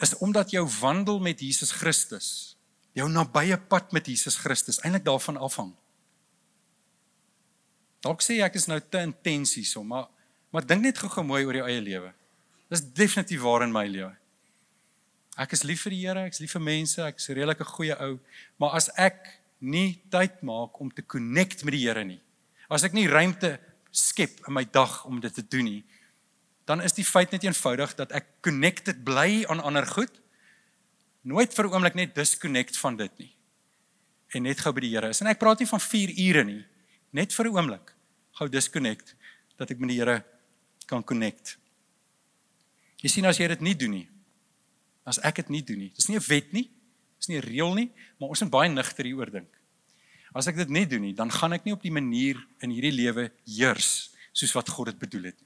[0.04, 2.58] is omdat jou wandel met Jesus Christus,
[2.92, 5.72] jou nabye pad met Jesus Christus eintlik daarvan afhang.
[8.04, 10.12] Dalk sê ek is nou te intens hierso, maar
[10.52, 12.14] maar dink net gou-gou mooi oor jou eie lewe.
[12.72, 14.14] Dis definitief waar in my lewe.
[15.36, 17.96] Ek is lief vir die Here, ek is lief vir mense, ek is 'n goeie
[18.00, 18.20] ou,
[18.58, 22.22] maar as ek nie tyd maak om te connect met die Here nie,
[22.70, 23.60] as ek nie ruimte
[23.92, 25.84] skep in my dag om dit te doen nie,
[26.66, 30.22] dan is die feit net eenvoudig dat ek connected bly aan ander goed,
[31.22, 33.36] nooit vir 'n oomblik net disconnect van dit nie.
[34.34, 35.22] En net gou by die Here is.
[35.22, 36.66] En ek praat nie van 4 ure nie,
[37.12, 37.94] net vir 'n oomblik
[38.32, 39.16] gou disconnect
[39.58, 40.24] dat ek met die Here
[40.86, 41.58] kan connect.
[43.02, 44.10] Jy sien as jy dit nie doen nie.
[45.06, 45.92] As ek dit nie doen nie.
[45.94, 46.70] Dis nie 'n wet nie.
[47.20, 49.50] Dis nie 'n reël nie, maar ons moet baie nigter hieroor dink.
[50.34, 52.92] As ek dit nie doen nie, dan gaan ek nie op die manier in hierdie
[52.92, 55.45] lewe heers soos wat God dit bedoel het nie.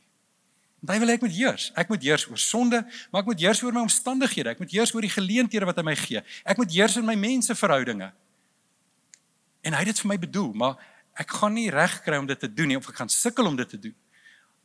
[0.79, 1.69] Want hy wil ek moet heers.
[1.75, 4.53] Ek moet heers oor sonde, maar ek moet heers oor my omstandighede.
[4.55, 6.21] Ek moet heers oor die geleenthede wat hy my gee.
[6.47, 8.11] Ek moet heers in my menseverhoudinge.
[9.67, 10.79] En hy het dit vir my bedoel, maar
[11.19, 13.57] ek gaan nie reg kry om dit te doen nie of ek gaan sukkel om
[13.59, 13.95] dit te doen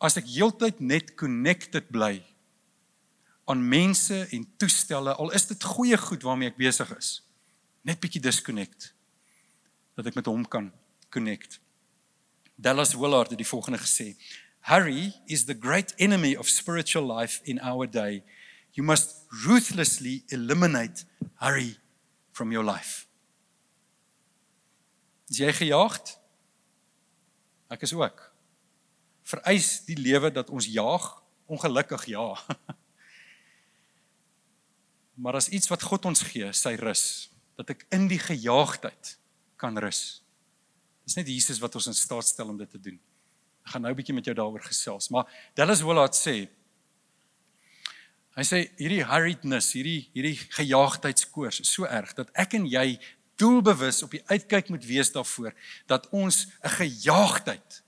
[0.05, 2.19] as ek heeltyd net connected bly
[3.51, 7.11] aan mense en toestelle al is dit goeie goed waarmee ek besig is
[7.87, 8.93] net bietjie disconnect
[9.99, 10.71] dat ek met hom kan
[11.15, 11.61] connect
[12.55, 14.13] Dallas Willard het die volgende gesê
[14.65, 18.23] Hurry is the great enemy of spiritual life in our day
[18.73, 21.05] you must ruthlessly eliminate
[21.37, 21.77] hurry
[22.33, 23.07] from your life
[25.31, 26.15] Is jy gejaagd?
[27.73, 28.21] Ek is ook.
[29.25, 31.07] Vereis die lewe dat ons jaag,
[31.51, 32.27] ongelukkig ja.
[35.23, 39.15] maar as iets wat God ons gee, sy rus, dat ek in die gejaagdheid
[39.61, 40.21] kan rus.
[41.03, 43.01] Dis net Jesus wat ons in staat stel om dit te doen.
[43.65, 46.49] Ek gaan nou 'n bietjie met jou daaroor gesels, maar Dallas Willard sê
[48.35, 52.99] Hy sê hierdie hurriedness, hierdie hierdie gejaagdheidskoors is so erg dat ek en jy
[53.39, 55.55] doelbewus op die uitkyk moet wees daarvoor
[55.87, 57.83] dat ons 'n gejaagdheid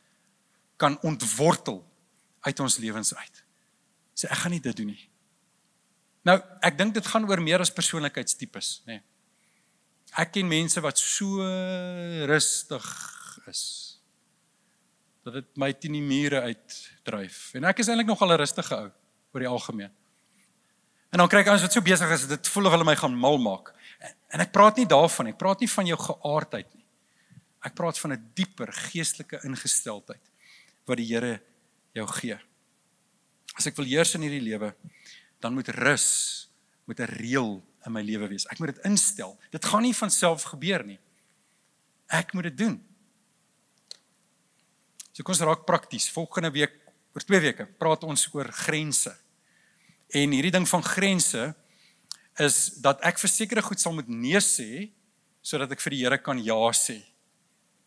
[0.77, 1.83] kan ontwortel
[2.41, 3.45] uit ons lewens uit.
[4.15, 5.09] Sê ek gaan nie dit doen nie.
[6.23, 8.93] Nou, ek dink dit gaan oor meer as persoonlikheidstipes, nê.
[8.93, 9.03] Nee.
[10.17, 11.43] Ek ken mense wat so
[12.27, 12.87] rustig
[13.47, 13.86] is
[15.27, 17.51] dat dit my teen die mure uitdryf.
[17.59, 18.91] En ek is eintlik nogal 'n rustige ou
[19.35, 19.91] oor die algemeen.
[21.11, 23.15] En dan kry ek ons wat so besig is, dit voel of hulle my gaan
[23.15, 23.75] mal maak.
[24.31, 26.85] En ek praat nie daarvan, ek praat nie van jou geaardheid nie.
[27.65, 30.23] Ek praat van 'n dieper geestelike ingesteldheid
[30.87, 31.41] wat die Here
[31.93, 32.39] jou gee.
[33.57, 34.75] As ek wil heers in hierdie lewe,
[35.41, 36.49] dan moet rus
[36.87, 38.47] moet 'n reël in my lewe wees.
[38.47, 39.39] Ek moet dit instel.
[39.51, 41.01] Dit gaan nie van self gebeur nie.
[42.07, 42.96] Ek moet dit doen.
[45.17, 46.11] So kom ons raak prakties.
[46.13, 46.75] Volgende week,
[47.17, 49.15] oor 2 weke, praat ons oor grense.
[50.13, 51.47] En hierdie ding van grense
[52.45, 54.91] is dat ek vir sekere goed sal moet nee sê
[55.41, 56.99] sodat ek vir die Here kan ja sê.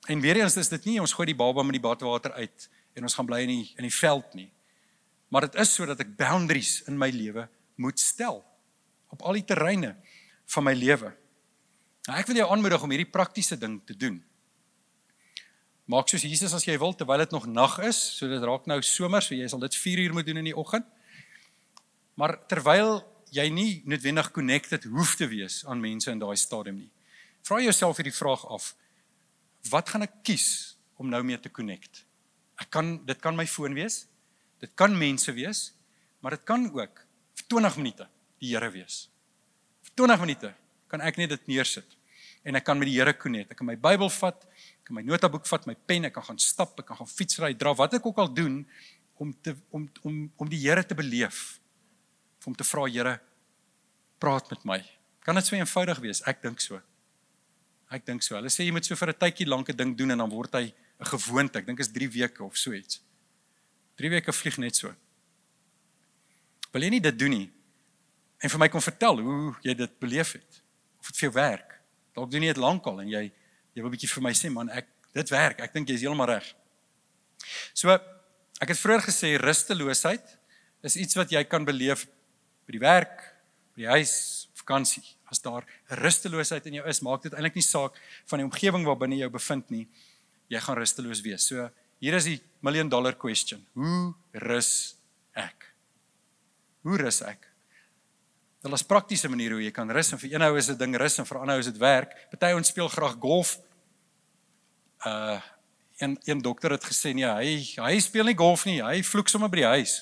[0.10, 2.65] En weer eens is dit nie ons gooi die baba met die badwater uit
[2.98, 4.50] en ons gaan bly in die in die veld nie.
[5.30, 7.46] Maar dit is sodat ek boundaries in my lewe
[7.78, 8.42] moet stel
[9.13, 9.94] op al die terreine
[10.50, 11.13] van my lewe.
[12.10, 14.18] Nou ek wil jou aanmoedig om hierdie praktiese ding te doen.
[15.89, 18.78] Maak soos Jesus as jy wil terwyl dit nog nag is, so dit raak nou
[18.86, 20.86] somer, so jy sal dit 4 uur moet doen in die oggend.
[22.13, 22.99] Maar terwyl
[23.34, 26.91] jy nie noodwendig connected hoef te wees aan mense in daai stadium nie.
[27.41, 28.75] Vra jouself hierdie vraag af.
[29.71, 32.04] Wat gaan ek kies om nou mee te connect?
[32.62, 34.04] Ek kan dit kan my foon wees.
[34.62, 35.71] Dit kan mense wees,
[36.21, 37.06] maar dit kan ook
[37.39, 38.06] vir 20 minute
[38.38, 39.08] die Here wees.
[39.89, 40.54] Vir 20 minute
[40.91, 41.97] kan ek net dit neersit
[42.45, 43.56] en ek kan met die Here connect.
[43.56, 44.45] Ek kan my Bybel vat,
[44.89, 47.75] kan my notaboek vat, my pen, ek kan gaan stap, ek kan gaan fietsry, dra
[47.78, 48.63] wat ek ook al doen
[49.21, 51.60] om te om om om die Here te beleef
[52.47, 53.19] om te vra Here
[54.17, 54.80] praat met my.
[55.21, 56.23] Kan dit so eenvoudig wees?
[56.28, 56.80] Ek dink so.
[57.93, 58.38] Ek dink so.
[58.39, 60.54] Hulle sê jy moet so vir 'n tydjie lank 'n ding doen en dan word
[60.54, 61.60] hy 'n gewoonte.
[61.60, 63.02] Ek dink is 3 weke of so iets.
[63.97, 64.95] 3 weke vlieg net so.
[66.73, 67.52] Wil jy nie dit doen nie?
[68.41, 70.63] En vir my kom vertel hoe jy dit beleef het.
[70.99, 71.82] Of dit vir jou werk.
[72.13, 73.32] Dalk doen jy dit lankal en jy
[73.75, 75.60] jy wil 'n bietjie vir my sê man, ek dit werk.
[75.60, 76.55] Ek dink jy is heeltemal reg.
[77.73, 77.89] So
[78.60, 80.38] ek het vroeër gesê rusteloosheid
[80.84, 82.05] is iets wat jy kan beleef
[82.67, 83.23] by die werk,
[83.75, 85.03] by die huis, vakansie.
[85.29, 85.65] As daar
[86.01, 87.97] rusteloosheid in jou is, maak dit eintlik nie saak
[88.29, 89.86] van die omgewing waarbinne jy jou bevind nie.
[90.49, 91.45] Jy gaan rusteloos wees.
[91.45, 91.69] So
[92.01, 93.65] hier is die million dollar question.
[93.77, 94.95] Hoe rus
[95.38, 95.67] ek?
[96.84, 97.49] Hoe rus ek?
[98.60, 100.95] Daar is praktiese maniere hoe jy kan rus en vir een ou is dit ding
[101.00, 102.12] rus en vir ander ou is dit werk.
[102.32, 103.56] Party ons speel graag golf.
[105.08, 105.39] Uh
[106.00, 109.52] een een dokter het gesê nee, hy hy speel nie golf nie, hy vloek sommer
[109.52, 109.95] by die huis.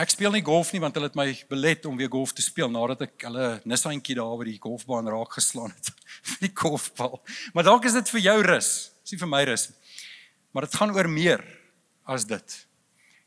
[0.00, 2.72] Ek speel nie golf nie want hulle het my belet om weer golf te speel
[2.72, 5.92] nadat ek hulle Nissantjie daar by die golfbaan raak geslaan het
[6.32, 7.20] vir die golfbal.
[7.52, 8.70] Maar dalk is dit vir jou rus,
[9.04, 9.68] is nie vir my rus.
[10.56, 11.44] Maar dit gaan oor meer
[12.08, 12.56] as dit.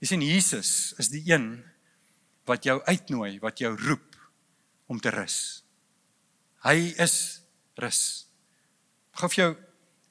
[0.01, 1.47] Jy sien Jesus is die een
[2.47, 4.17] wat jou uitnooi, wat jou roep
[4.87, 5.63] om te rus.
[6.63, 7.15] Hy is
[7.81, 8.01] rus.
[9.17, 9.51] Gaan vir jou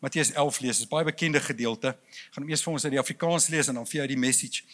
[0.04, 0.80] Matteus 11 lees.
[0.82, 1.94] Is baie bekende gedeelte.
[2.34, 4.66] Gaan hom eers vir ons uit die Afrikaans lees en dan vir jou die message.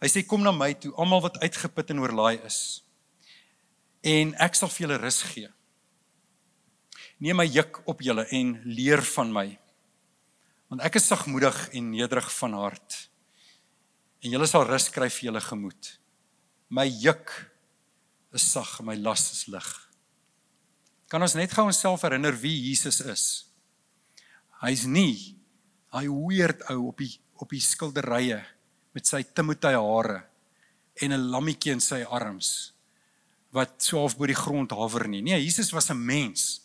[0.00, 2.80] Hy sê kom na my toe almal wat uitgeput en oorlaai is
[4.00, 5.48] en ek sal vir julle rus gee.
[7.20, 9.46] Neem my juk op julle en leer van my.
[10.72, 13.09] Want ek is sagmoedig en nederig van hart.
[14.20, 15.94] En julle sal rus kry vir julle gemoed.
[16.68, 17.32] My juk
[18.36, 19.68] is sag en my las is lig.
[21.10, 23.24] Kan ons net gou onsself herinner wie Jesus is?
[24.60, 25.36] Hy's nie
[25.90, 28.36] hy weird ou op die op die skilderye
[28.94, 30.18] met sy Timoteë hare
[31.00, 32.72] en 'n lammetjie in sy arms
[33.50, 35.22] wat so half bo die grond hawer nie.
[35.22, 36.60] Nee, Jesus was 'n mens.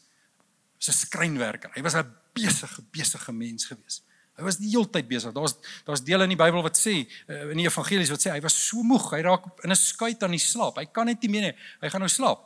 [0.78, 1.72] Was 'n skrynwerker.
[1.76, 4.02] Hy was 'n besige besige mens gewees.
[4.36, 5.32] Hy was die hele tyd besig.
[5.36, 5.56] Daar's
[5.88, 8.58] daar's dele in die Bybel wat sê eh, in die evangelies wat sê hy was
[8.68, 10.78] so moeg, hy raak in 'n skuit aan die slaap.
[10.78, 11.56] Hy kan net nie meer nie.
[11.82, 12.44] Hy gaan nou slaap.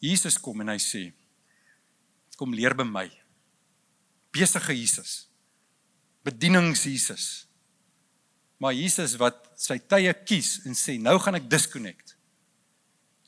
[0.00, 1.12] Jesus kom en hy sê:
[2.36, 3.10] "Kom leer by my."
[4.32, 5.28] Besige Jesus
[6.24, 7.46] bedienings Jesus.
[8.56, 12.14] Maar Jesus wat sy tye kies en sê nou gaan ek disconnect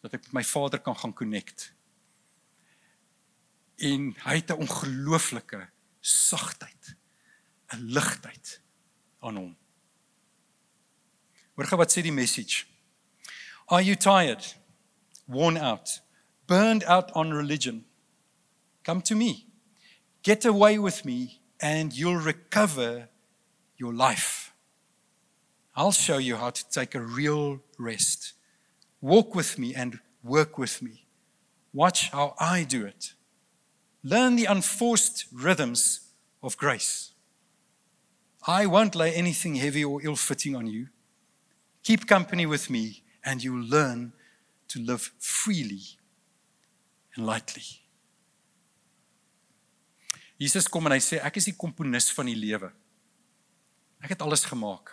[0.01, 1.73] dat ek met my Vader kan gaan connect.
[3.77, 5.69] En hy het 'n ongelooflike
[6.01, 6.97] sagtheid,
[7.75, 8.61] 'n ligtheid
[9.21, 9.57] aan hom.
[11.55, 12.65] Hoor gou wat sê die message.
[13.67, 14.57] Are you tired?
[15.25, 16.03] Worn out?
[16.47, 17.87] Burned out on religion?
[18.83, 19.47] Come to me.
[20.23, 23.09] Get away with me and you'll recover
[23.77, 24.53] your life.
[25.75, 28.35] I'll show you how to take a real rest.
[29.01, 31.07] Walk with me and work with me.
[31.73, 33.15] Watch how I do it.
[34.07, 37.11] Learn the unforced rhythms of grace.
[38.47, 40.87] I won't lay anything heavy or ill fitting on you.
[41.83, 44.12] Keep company with me, and you'll learn
[44.69, 45.83] to live freely
[47.16, 47.64] and lightly.
[50.38, 52.71] Jesus kom en hy sê ek is die komponis van die lewe.
[54.05, 54.92] Ek het alles gemaak.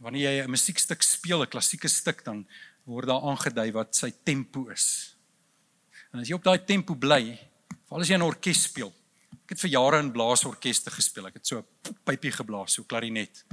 [0.00, 2.46] Wanneer jy 'n musiekstuk speel, 'n klassieke stuk, dan
[2.86, 5.15] word daar aangedui wat sy tempo is.
[6.16, 7.34] En as jy op daai tempo bly,
[7.84, 8.88] veral as jy 'n orkes speel.
[9.44, 11.26] Ek het vir jare in blaasorkeste gespeel.
[11.26, 11.62] Ek het so
[12.08, 13.44] pypie geblaas, so klarinet.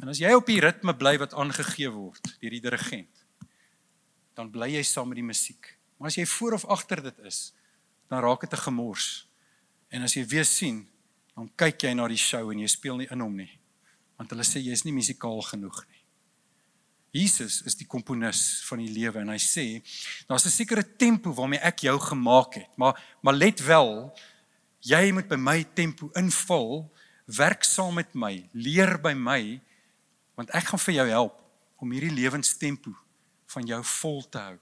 [0.00, 3.24] En as jy op die ritme bly wat aangegee word deur die dirigent,
[4.36, 5.78] dan bly jy saam met die musiek.
[5.98, 7.52] Maar as jy voor of agter dit is,
[8.08, 9.26] dan raak dit 'n gemors.
[9.90, 10.88] En as jy weer sien,
[11.34, 13.58] dan kyk jy na die show en jy speel nie in hom nie.
[14.16, 15.95] Want hulle sê jy is nie musikaal genoeg nie.
[17.16, 19.64] Jesus is die komponis van die lewe en hy sê
[20.28, 22.70] daar's 'n sekere tempo waarmee ek jou gemaak het.
[22.76, 24.12] Maar maar let wel,
[24.80, 26.92] jy moet by my tempo invul,
[27.26, 29.60] werk saam met my, leer by my
[30.36, 31.42] want ek gaan vir jou help
[31.80, 32.92] om hierdie lewenstempo
[33.46, 34.58] van jou vol te hou.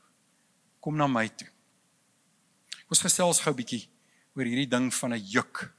[0.81, 1.49] Kom na my toe.
[2.89, 3.89] Ons gesels gou 'n bietjie
[4.37, 5.73] oor hierdie ding van 'n juk.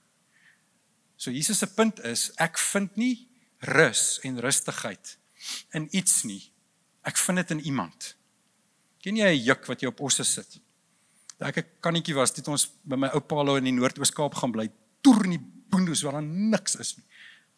[1.17, 3.27] So Jesus se punt is ek vind nie
[3.59, 5.17] rus en rustigheid
[5.73, 6.54] in iets nie.
[7.05, 8.15] Ek vind dit in iemand.
[9.01, 10.59] Ken jy 'n juk wat jy op osse sit?
[11.39, 14.69] Ek 'n kannetjie was dit ons by my oupa hulle in die Noord-Oos-Kaap gaan bly,
[15.01, 17.05] toer in die boondes waar daar niks is nie.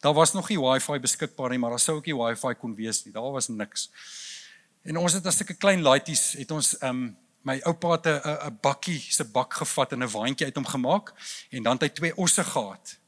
[0.00, 3.04] Daar was nog nie wifi beskikbaar nie, maar daar sou ook nie wifi kon wees
[3.04, 3.12] nie.
[3.12, 3.90] Daar was niks.
[4.84, 8.20] En ons het as 'n klein laities het ons ehm um, my oupa het 'n
[8.48, 11.12] 'n bakkie se bak gevat en 'n waantjie uit hom gemaak
[11.50, 12.98] en dan het hy twee osse gehad.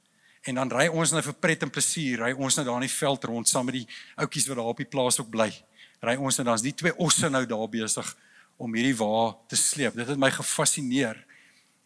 [0.43, 2.97] En dan ry ons nou vir pret en plesier, ry ons nou daar in die
[2.97, 5.53] veld rond saam met die ouetjies wat daar op die plaas ook bly.
[6.01, 8.17] Ry ons en dan's die twee osse nou daar besig
[8.61, 9.97] om hierdie wa te sleep.
[9.97, 11.19] Dit het my gefassineer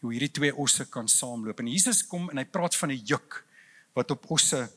[0.03, 1.59] hoe hierdie twee osse kan saamloop.
[1.59, 3.43] En Jesus kom en hy praat van 'n juk
[3.93, 4.69] wat op osse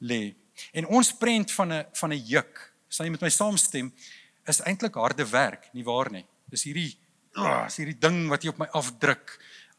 [0.00, 0.34] lê.
[0.72, 3.92] En ons prent van 'n van 'n juk, sal jy met my saamstem,
[4.46, 6.24] is eintlik harde werk, nie waar nie?
[6.50, 6.96] Dis hierdie
[7.36, 9.38] oh, is hierdie ding wat jy op my afdruk.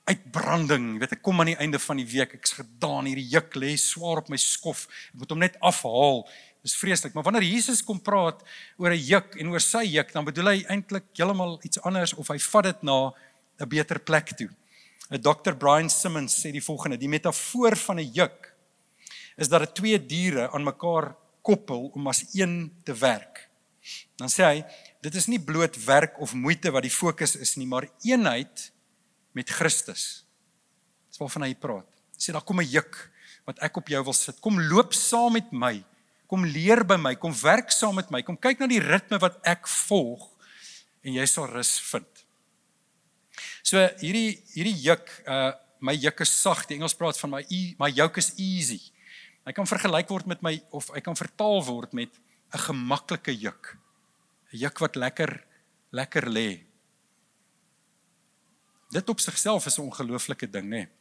[0.09, 3.55] Uitbranding, jy weet ek kom aan die einde van die week, ek's gedaan, hierdie juk
[3.55, 4.87] lê swaar op my skof.
[5.13, 6.23] Ek moet hom net afhaal.
[6.61, 8.43] Dis vreeslik, maar wanneer Jesus kom praat
[8.77, 12.27] oor 'n juk en oor sy juk, dan bedoel hy eintlik heeltemal iets anders of
[12.27, 13.13] hy vat dit na
[13.59, 14.49] 'n beter plek toe.
[15.09, 15.55] 'n Dr.
[15.55, 18.55] Brian Simmons sê die volgende: Die metafoor van 'n juk
[19.37, 23.49] is dat dit twee diere aan mekaar koppel om as een te werk.
[24.17, 24.65] Dan sê hy,
[25.01, 28.71] dit is nie bloot werk of moeite wat die fokus is nie, maar eenheid
[29.31, 30.25] met Christus.
[31.07, 31.87] Dis waarvan hy praat.
[32.13, 33.11] Hy sê daar kom 'n juk
[33.45, 34.39] wat ek op jou wil sit.
[34.41, 35.83] Kom loop saam met my
[36.29, 39.39] kom leer by my, kom werk saam met my, kom kyk na die ritme wat
[39.49, 40.27] ek volg
[41.01, 42.23] en jy sal rus vind.
[43.65, 46.65] So hierdie hierdie juk, uh my juk is sag.
[46.67, 48.81] Die Engels praat van my e, my juk is easy.
[49.47, 52.11] Hy kan vergelyk word met my of hy kan vertaal word met
[52.51, 53.77] 'n gemaklike juk.
[54.51, 55.31] 'n Juk wat lekker
[55.95, 56.67] lekker lê.
[58.91, 60.83] Dit op sigself is 'n ongelooflike ding, nê.
[60.83, 60.98] Nee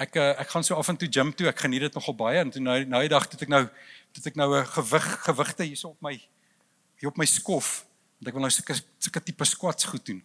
[0.00, 1.48] ek eh, ek gaan so af en toe gym toe.
[1.50, 3.62] Ek geniet dit nogal baie en toe nou nou die dag het ek nou
[4.16, 6.14] het ek nou 'n gewig gewigte hierso op my
[7.00, 7.84] hier op my skof.
[8.20, 10.22] Want ek wil nou sulke sulke tipe squats goed doen.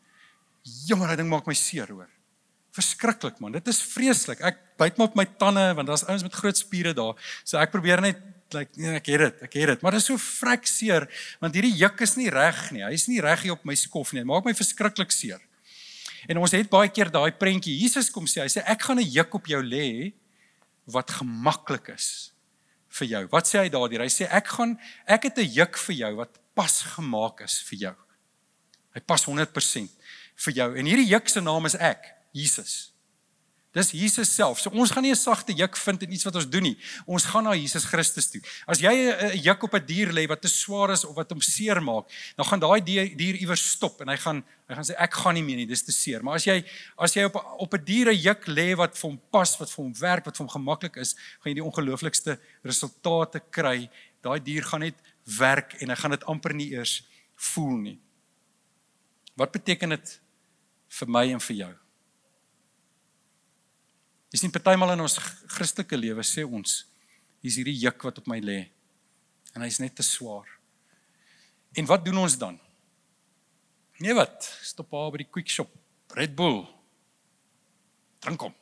[0.88, 2.10] Jongen, dit ding maak my seer hoor.
[2.72, 3.52] Verskriklik man.
[3.52, 4.42] Dit is vreeslik.
[4.42, 7.16] Ek byt maar op my tande want daar's ouens met groot spiere daar.
[7.44, 8.22] So ek probeer net
[8.54, 9.42] like nee, ek het dit.
[9.42, 9.82] Ek het dit.
[9.82, 11.08] Maar dit is so vrek seer
[11.40, 12.84] want hierdie juk is nie reg nie.
[12.84, 14.22] Hy's nie reg hier op my skof nie.
[14.22, 15.42] Dit maak my verskriklik seer.
[16.28, 17.78] En ons het baie keer daai prentjie.
[17.80, 20.14] Jesus kom sê, hy sê ek gaan 'n juk op jou lê
[20.86, 22.32] wat gemaklik is
[23.00, 23.28] vir jou.
[23.32, 24.02] Wat sê hy daardeur?
[24.02, 27.80] Hy sê ek gaan ek het 'n juk vir jou wat pas gemaak is vir
[27.80, 27.96] jou.
[28.96, 29.90] Hy pas 100%
[30.36, 30.76] vir jou.
[30.76, 32.92] En hierdie juk se naam is ek, Jesus.
[33.78, 34.58] Dis Jesus self.
[34.64, 36.78] So ons gaan nie 'n sagte juk vind in iets wat ons doen nie.
[37.06, 38.42] Ons gaan na Jesus Christus toe.
[38.66, 41.42] As jy 'n juk op 'n dier lê wat te swaar is of wat hom
[41.42, 44.96] seer maak, dan gaan daai dier, dier iewers stop en hy gaan hy gaan sê
[44.98, 46.24] ek gaan nie meer nie, dis te seer.
[46.24, 46.66] Maar as jy
[46.98, 49.84] as jy op op 'n dier 'n juk lê wat vir hom pas, wat vir
[49.84, 53.90] hom werk, wat vir hom gemaklik is, gaan jy die ongelooflikste resultate kry.
[54.24, 54.96] Daai dier gaan net
[55.38, 57.04] werk en hy gaan dit amper nie eers
[57.36, 58.00] voel nie.
[59.36, 60.20] Wat beteken dit
[60.90, 61.87] vir my en vir jou?
[64.38, 65.16] Jy sien partymal in ons
[65.50, 66.84] Christelike lewe sê ons
[67.42, 68.58] hier's hierdie juk wat op my lê
[69.58, 70.46] en hy's net te swaar.
[71.74, 72.60] En wat doen ons dan?
[73.98, 74.46] Nee wat?
[74.62, 75.72] Stop haar by die quick shop.
[76.14, 76.60] Red Bull.
[78.22, 78.54] Drink hom.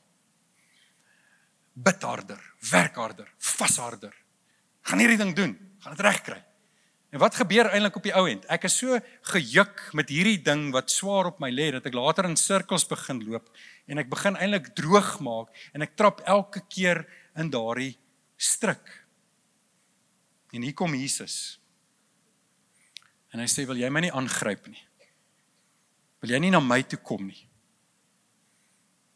[1.75, 2.39] Bid harder,
[2.71, 4.15] werk harder, vas harder.
[4.87, 5.57] Gaan hierdie ding doen.
[5.83, 6.39] Gaan dit regkry.
[7.15, 8.43] En wat gebeur eintlik op die ou end?
[8.51, 8.97] Ek is so
[9.31, 13.21] gejuk met hierdie ding wat swaar op my lê dat ek later in sirkels begin
[13.23, 13.47] loop
[13.87, 17.05] en ek begin eintlik droog maak en ek trap elke keer
[17.39, 17.93] in daardie
[18.35, 18.91] struik.
[20.51, 21.55] En hier kom Jesus.
[23.31, 24.83] En hy sê wil jy my nie aangryp nie?
[26.19, 27.45] Wil jy nie na my toe kom nie?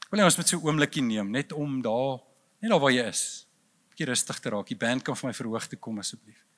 [0.08, 2.24] Wil jy ons met so 'n oombliekie neem net om daar
[2.64, 3.44] net daar waar jy is.
[3.44, 4.68] 'n bietjie rustig te raak.
[4.68, 6.49] Die band kan vir my verhoog toe kom asseblief.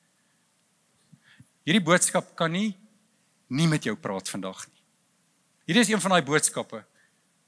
[1.62, 2.72] Hierdie boodskap kan nie
[3.52, 4.80] nie met jou praat vandag nie.
[5.68, 6.82] Hierdie is een van daai boodskappe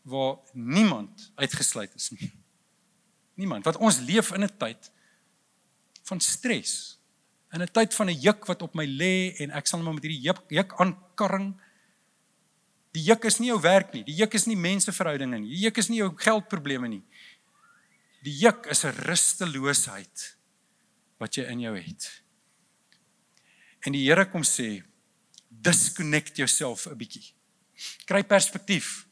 [0.05, 2.29] waar niemand uitgesluit is nie.
[3.40, 4.90] Niemand, want ons leef in 'n tyd
[6.05, 6.98] van stres.
[7.53, 10.03] In 'n tyd van 'n juk wat op my lê en ek sal net met
[10.03, 11.55] hierdie juk, juk aankarring.
[12.92, 14.05] Die juk is nie jou werk nie.
[14.05, 15.50] Die juk is nie menseverhoudinge nie.
[15.50, 17.03] Die juk is nie jou geldprobleme nie.
[18.22, 20.37] Die juk is 'n rusteloosheid
[21.18, 22.24] wat jy in jou het.
[23.85, 24.83] En die Here kom sê,
[25.49, 27.35] disconnect yourself 'n bietjie.
[28.07, 29.07] Kry perspektief.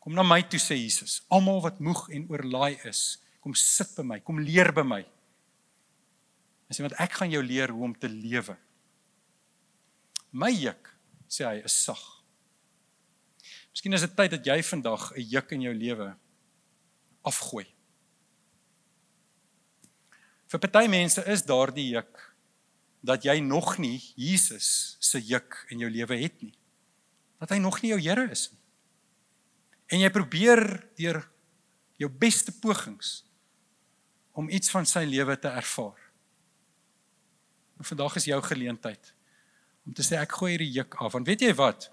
[0.00, 1.22] Kom na my toe sê Jesus.
[1.30, 5.02] Almal wat moeg en oorlaai is, kom sit by my, kom leer by my.
[6.66, 8.56] Hy sê want ek gaan jou leer hoe om te lewe.
[10.32, 10.90] My juk,
[11.28, 12.02] sê hy, is sag.
[13.70, 16.16] Miskien is dit tyd dat jy vandag 'n juk in jou lewe
[17.24, 17.66] afgooi.
[20.48, 22.35] Vir party mense is daardie juk
[23.06, 26.54] dat jy nog nie Jesus se juk in jou lewe het nie.
[27.38, 28.62] Dat hy nog nie jou Here is nie.
[29.94, 30.64] En jy probeer
[30.98, 31.22] deur
[32.00, 33.20] jou beste pogings
[34.36, 36.00] om iets van sy lewe te ervaar.
[37.78, 39.12] En vandag is jou geleentheid
[39.86, 41.86] om te sê ek gooi hierdie juk af want weet jy wat?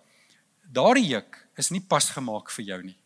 [0.73, 2.97] Daardie juk is nie pas gemaak vir jou nie.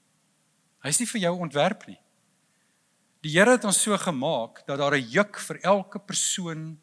[0.86, 2.00] Hy's nie vir jou ontwerp nie.
[3.26, 6.78] Die Here het ons so gemaak dat daar 'n juk vir elke persoon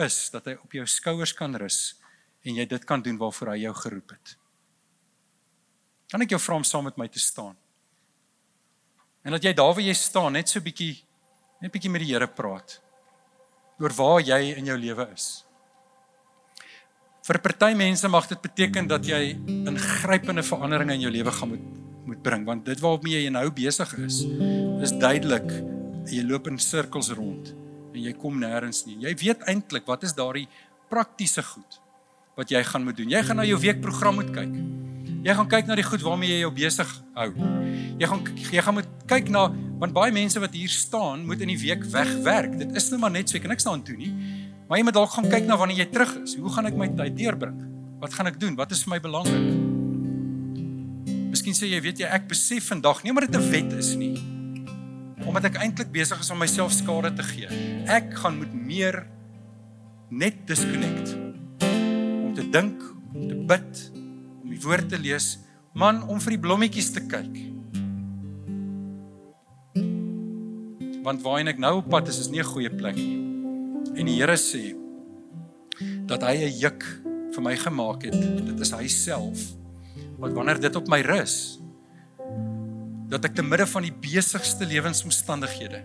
[0.00, 1.96] is dat hy op jou skouers kan rus
[2.42, 4.36] en jy dit kan doen waarvoor hy jou geroep het.
[6.12, 7.56] Kan ek jou vra om saam met my te staan?
[9.22, 11.04] En dat jy daar waar jy staan net so bietjie
[11.62, 12.80] net bietjie met die Here praat
[13.78, 15.44] oor waar jy in jou lewe is.
[17.22, 21.48] Vir party mense mag dit beteken dat jy 'n grypende verandering in jou lewe gaan
[21.48, 24.22] moet moet bring want dit waarmee jy nou besig is
[24.82, 25.46] is duidelik
[26.10, 27.52] jy loop in sirkels rond
[27.94, 28.98] en jy kom nêrens nie.
[29.04, 30.48] Jy weet eintlik wat is daardie
[30.92, 31.80] praktiese goed
[32.36, 33.10] wat jy gaan moet doen.
[33.12, 34.54] Jy gaan na jou weekprogram moet kyk.
[35.22, 37.28] Jy gaan kyk na die goed waarmee jy jou besig hou.
[38.00, 39.46] Jy gaan jy gaan moet kyk na
[39.82, 42.56] want baie mense wat hier staan moet in die week wegwerk.
[42.58, 44.12] Dit is nou maar net so ek niks daaraan toe nie.
[44.68, 46.36] Maar jy moet dalk gaan kyk na wanneer jy terug is.
[46.40, 47.58] Hoe gaan ek my tyd deurbring?
[48.02, 48.56] Wat gaan ek doen?
[48.58, 49.48] Wat is vir my belangrik?
[51.32, 54.31] Miskien sê jy weet jy ek besef vandag nie maar dit 'n wet is nie.
[55.26, 57.48] Omdat ek eintlik besig is om myself skade te gee.
[57.90, 59.02] Ek gaan moet meer
[60.10, 61.14] net disconnect.
[61.62, 62.82] Om te dink,
[63.14, 63.82] om te bid,
[64.42, 65.38] om die woord te lees,
[65.78, 67.32] man om vir die blommetjies te kyk.
[71.02, 73.18] Want waarheen ek nou op pad is, is nie 'n goeie plek nie.
[73.96, 74.76] En die Here sê
[76.06, 76.84] dat hy 'n juk
[77.34, 78.20] vir my gemaak het.
[78.46, 79.56] Dit is hy self
[80.18, 81.61] wat wanneer dit op my rus
[83.12, 85.82] dat ek te midde van die besigste lewensomstandighede,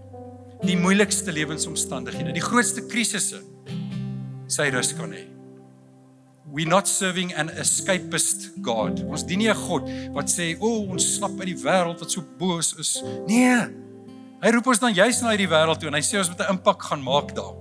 [0.63, 3.41] die moeilikste lewensomstandighede, die grootste krisisse
[4.51, 5.25] sy rus kan hê.
[6.47, 9.01] We not serving an escapist God.
[9.03, 12.11] Ons dien nie 'n God wat sê, "O, oh, ons snap uit die wêreld wat
[12.11, 13.67] so boos is." Nee.
[14.41, 16.53] Hy roep ons dan juis na hierdie wêreld toe en hy sê ons moet 'n
[16.53, 17.53] impak gaan maak daar.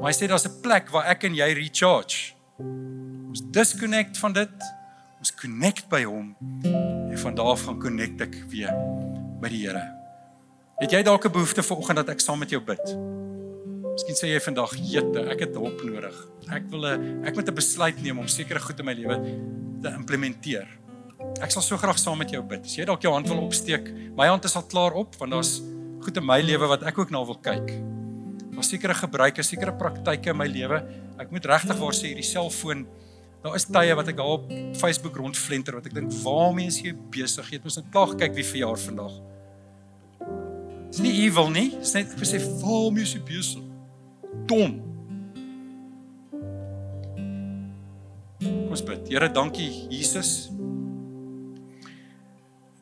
[0.00, 2.32] Maar hy sê daar's 'n plek waar ek en jy recharge.
[3.28, 4.77] Ons disconnect van dit.
[5.18, 6.28] Ons connect by hom
[6.62, 8.70] en van daar af gaan connect ek weer
[9.42, 9.82] by die Here.
[10.78, 12.84] Het jy dalk 'n behoefte vanoggend dat ek saam met jou bid?
[13.98, 16.14] Miskien sê jy vandag, "Jette, ek het hulp nodig.
[16.48, 19.16] Ek wil 'n ek moet 'n besluit neem om sekere goed in my lewe
[19.82, 20.68] te implementeer."
[21.42, 22.64] Ek sal so graag saam met jou bid.
[22.64, 25.60] As jy dalk jou hand wil opsteek, my hand is al klaar op want daar's
[26.00, 27.72] goed in my lewe wat ek ook na wil kyk.
[28.52, 30.84] Daar's sekere gebruike, sekere praktyke in my lewe.
[31.18, 32.86] Ek moet regtig waar sê hierdie selfoon
[33.42, 36.94] Daar is tye wat ek daar op Facebook rondflenter wat ek dink, "Waarmee is jy
[37.10, 37.50] besig?
[37.50, 39.12] Jy het mos net klaar gekyk wie verjaar vandag."
[40.90, 43.68] Dis nie evil nie, dis net vir sê, "Waarmee is jy besig?"
[44.48, 44.78] dom.
[48.38, 49.08] Kom ons bid.
[49.10, 50.50] Here, dankie Jesus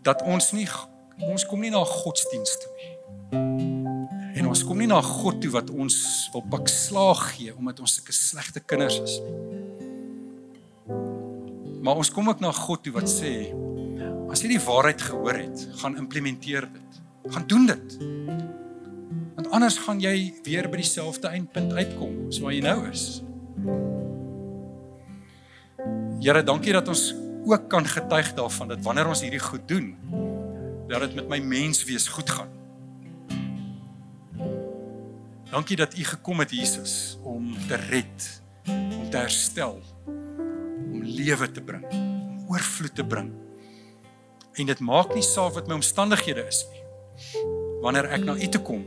[0.07, 0.69] dat ons nie
[1.27, 2.93] ons kom nie na godsdiens toe nie.
[4.37, 5.97] En ons kom nie na God toe wat ons
[6.35, 9.56] wil pak slaag gee omdat ons sulke slegte kinders is nie.
[11.87, 13.53] Maar ons kom ook na God toe wat sê
[14.35, 16.97] as jy die waarheid gehoor het, gaan implementeer dit.
[17.31, 17.95] Gaan doen dit.
[19.37, 23.05] Want anders gaan jy weer by dieselfde eindpunt uitkom as waar jy nou is.
[26.19, 27.13] Here, dankie dat ons
[27.47, 29.93] ook kan getuig daarvan dat wanneer ons hierdie goed doen,
[30.91, 32.51] dat dit met my menswees goed gaan.
[35.55, 38.33] Dankie dat U gekom het Jesus om te red,
[38.67, 39.79] om te herstel,
[40.97, 43.31] om lewe te bring, om oorvloed te bring.
[44.57, 46.85] En dit maak nie saak wat my omstandighede is nie.
[47.85, 48.85] Wanneer ek na U toe kom,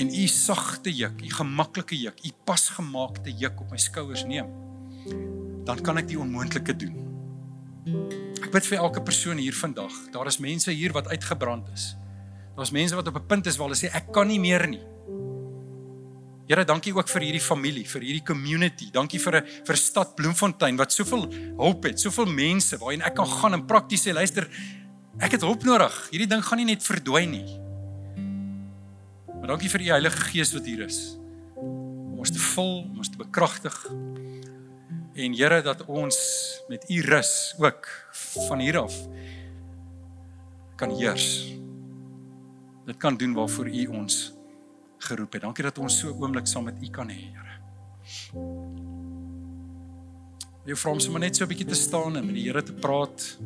[0.00, 4.48] en u sagte juk, u gemaklike juk, u pasgemaakte juk op my skouers neem,
[5.68, 6.96] dan kan ek die onmoontlike doen.
[8.40, 9.92] Ek bid vir elke persoon hier vandag.
[10.14, 11.92] Daar is mense hier wat uitgebrand is.
[12.56, 14.82] Daar's mense wat op 'n punt is waar hulle sê ek kan nie meer nie.
[16.50, 18.88] Here, dankie ook vir hierdie familie, vir hierdie community.
[18.90, 23.26] Dankie vir 'n vir stad Bloemfontein wat soveel hulp het, soveel mense waarheen ek kan
[23.26, 24.50] gaan en prakties sê, luister,
[25.20, 25.94] ek het hulp nodig.
[26.10, 27.60] Hierdie ding gaan nie net verdwyn nie.
[29.38, 31.16] Maar dankie vir die Heilige Gees wat hier is.
[31.54, 33.86] Om ons te vul, om ons te bekragtig.
[35.14, 36.18] En Here dat ons
[36.68, 37.86] met U rus ook
[38.48, 38.94] van hier af
[40.76, 41.54] kan heers.
[42.86, 44.39] Dit kan doen waarvoor U ons
[45.04, 45.42] geroep het.
[45.42, 47.56] Dankie dat ons so oomblik saam met U kan hê, Here.
[50.68, 52.72] Jy vra ons om net so 'n bietjie te staan en met die Here te
[52.72, 53.38] praat.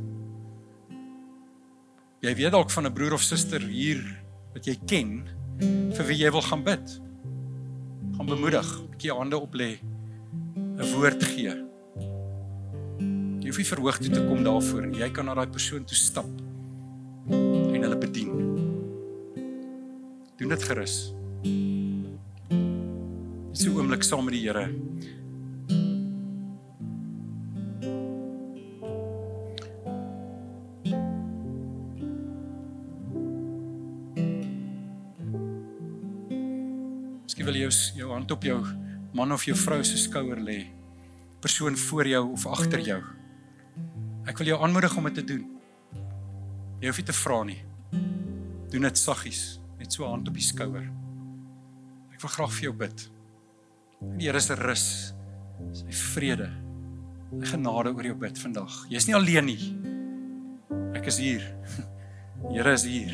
[2.21, 4.03] Jy weet dalk van 'n broer of suster hier
[4.53, 5.29] wat jy ken
[5.95, 7.01] vir wie jy wil gaan bid.
[8.17, 9.79] Gaan bemoedig, 'n bietjie hande op lê,
[10.57, 11.65] 'n woord gee.
[13.41, 15.01] Jy hoef nie verhoog toe te kom daarvoor nie.
[15.01, 16.27] Jy kan na daai persoon toe stap
[17.29, 18.33] en hulle bedien.
[20.37, 21.15] Doen dit gerus.
[23.53, 24.69] Dis 'n oomblik saam met die Here.
[37.65, 38.65] jou jou hand op jou
[39.15, 40.67] man of jou vrou se skouer lê.
[41.41, 43.03] Persoon voor jou of agter jou.
[44.27, 45.45] Ek wil jou aanmoedig om dit te doen.
[46.81, 47.61] Jy hoef nie te vra nie.
[48.73, 51.04] Doen dit saggies, net so hand op die skouer.
[52.25, 53.03] Wil graag vir jou bid.
[54.17, 54.85] Die Here se rus,
[55.77, 56.47] sy vrede,
[57.29, 58.73] sy genade oor jou bid vandag.
[58.89, 59.67] Jy's nie alleen nie.
[60.97, 61.45] Ek is hier.
[62.47, 63.13] Die Here is hier.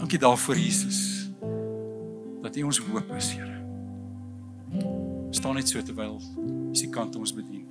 [0.00, 0.98] Dankie daarvoor Jesus.
[2.42, 3.62] Dat U ons hoop is, Here.
[5.30, 7.62] Staan net so terwyl jy se kant ons bedien.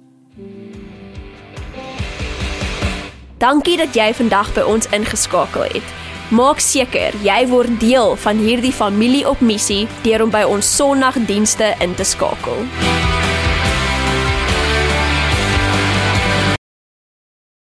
[3.44, 6.03] Dankie dat jy vandag by ons ingeskakel het.
[6.34, 11.76] Maak seker jy word deel van hierdie familie op missie deur om by ons Sondagdienste
[11.86, 12.66] in te skakel.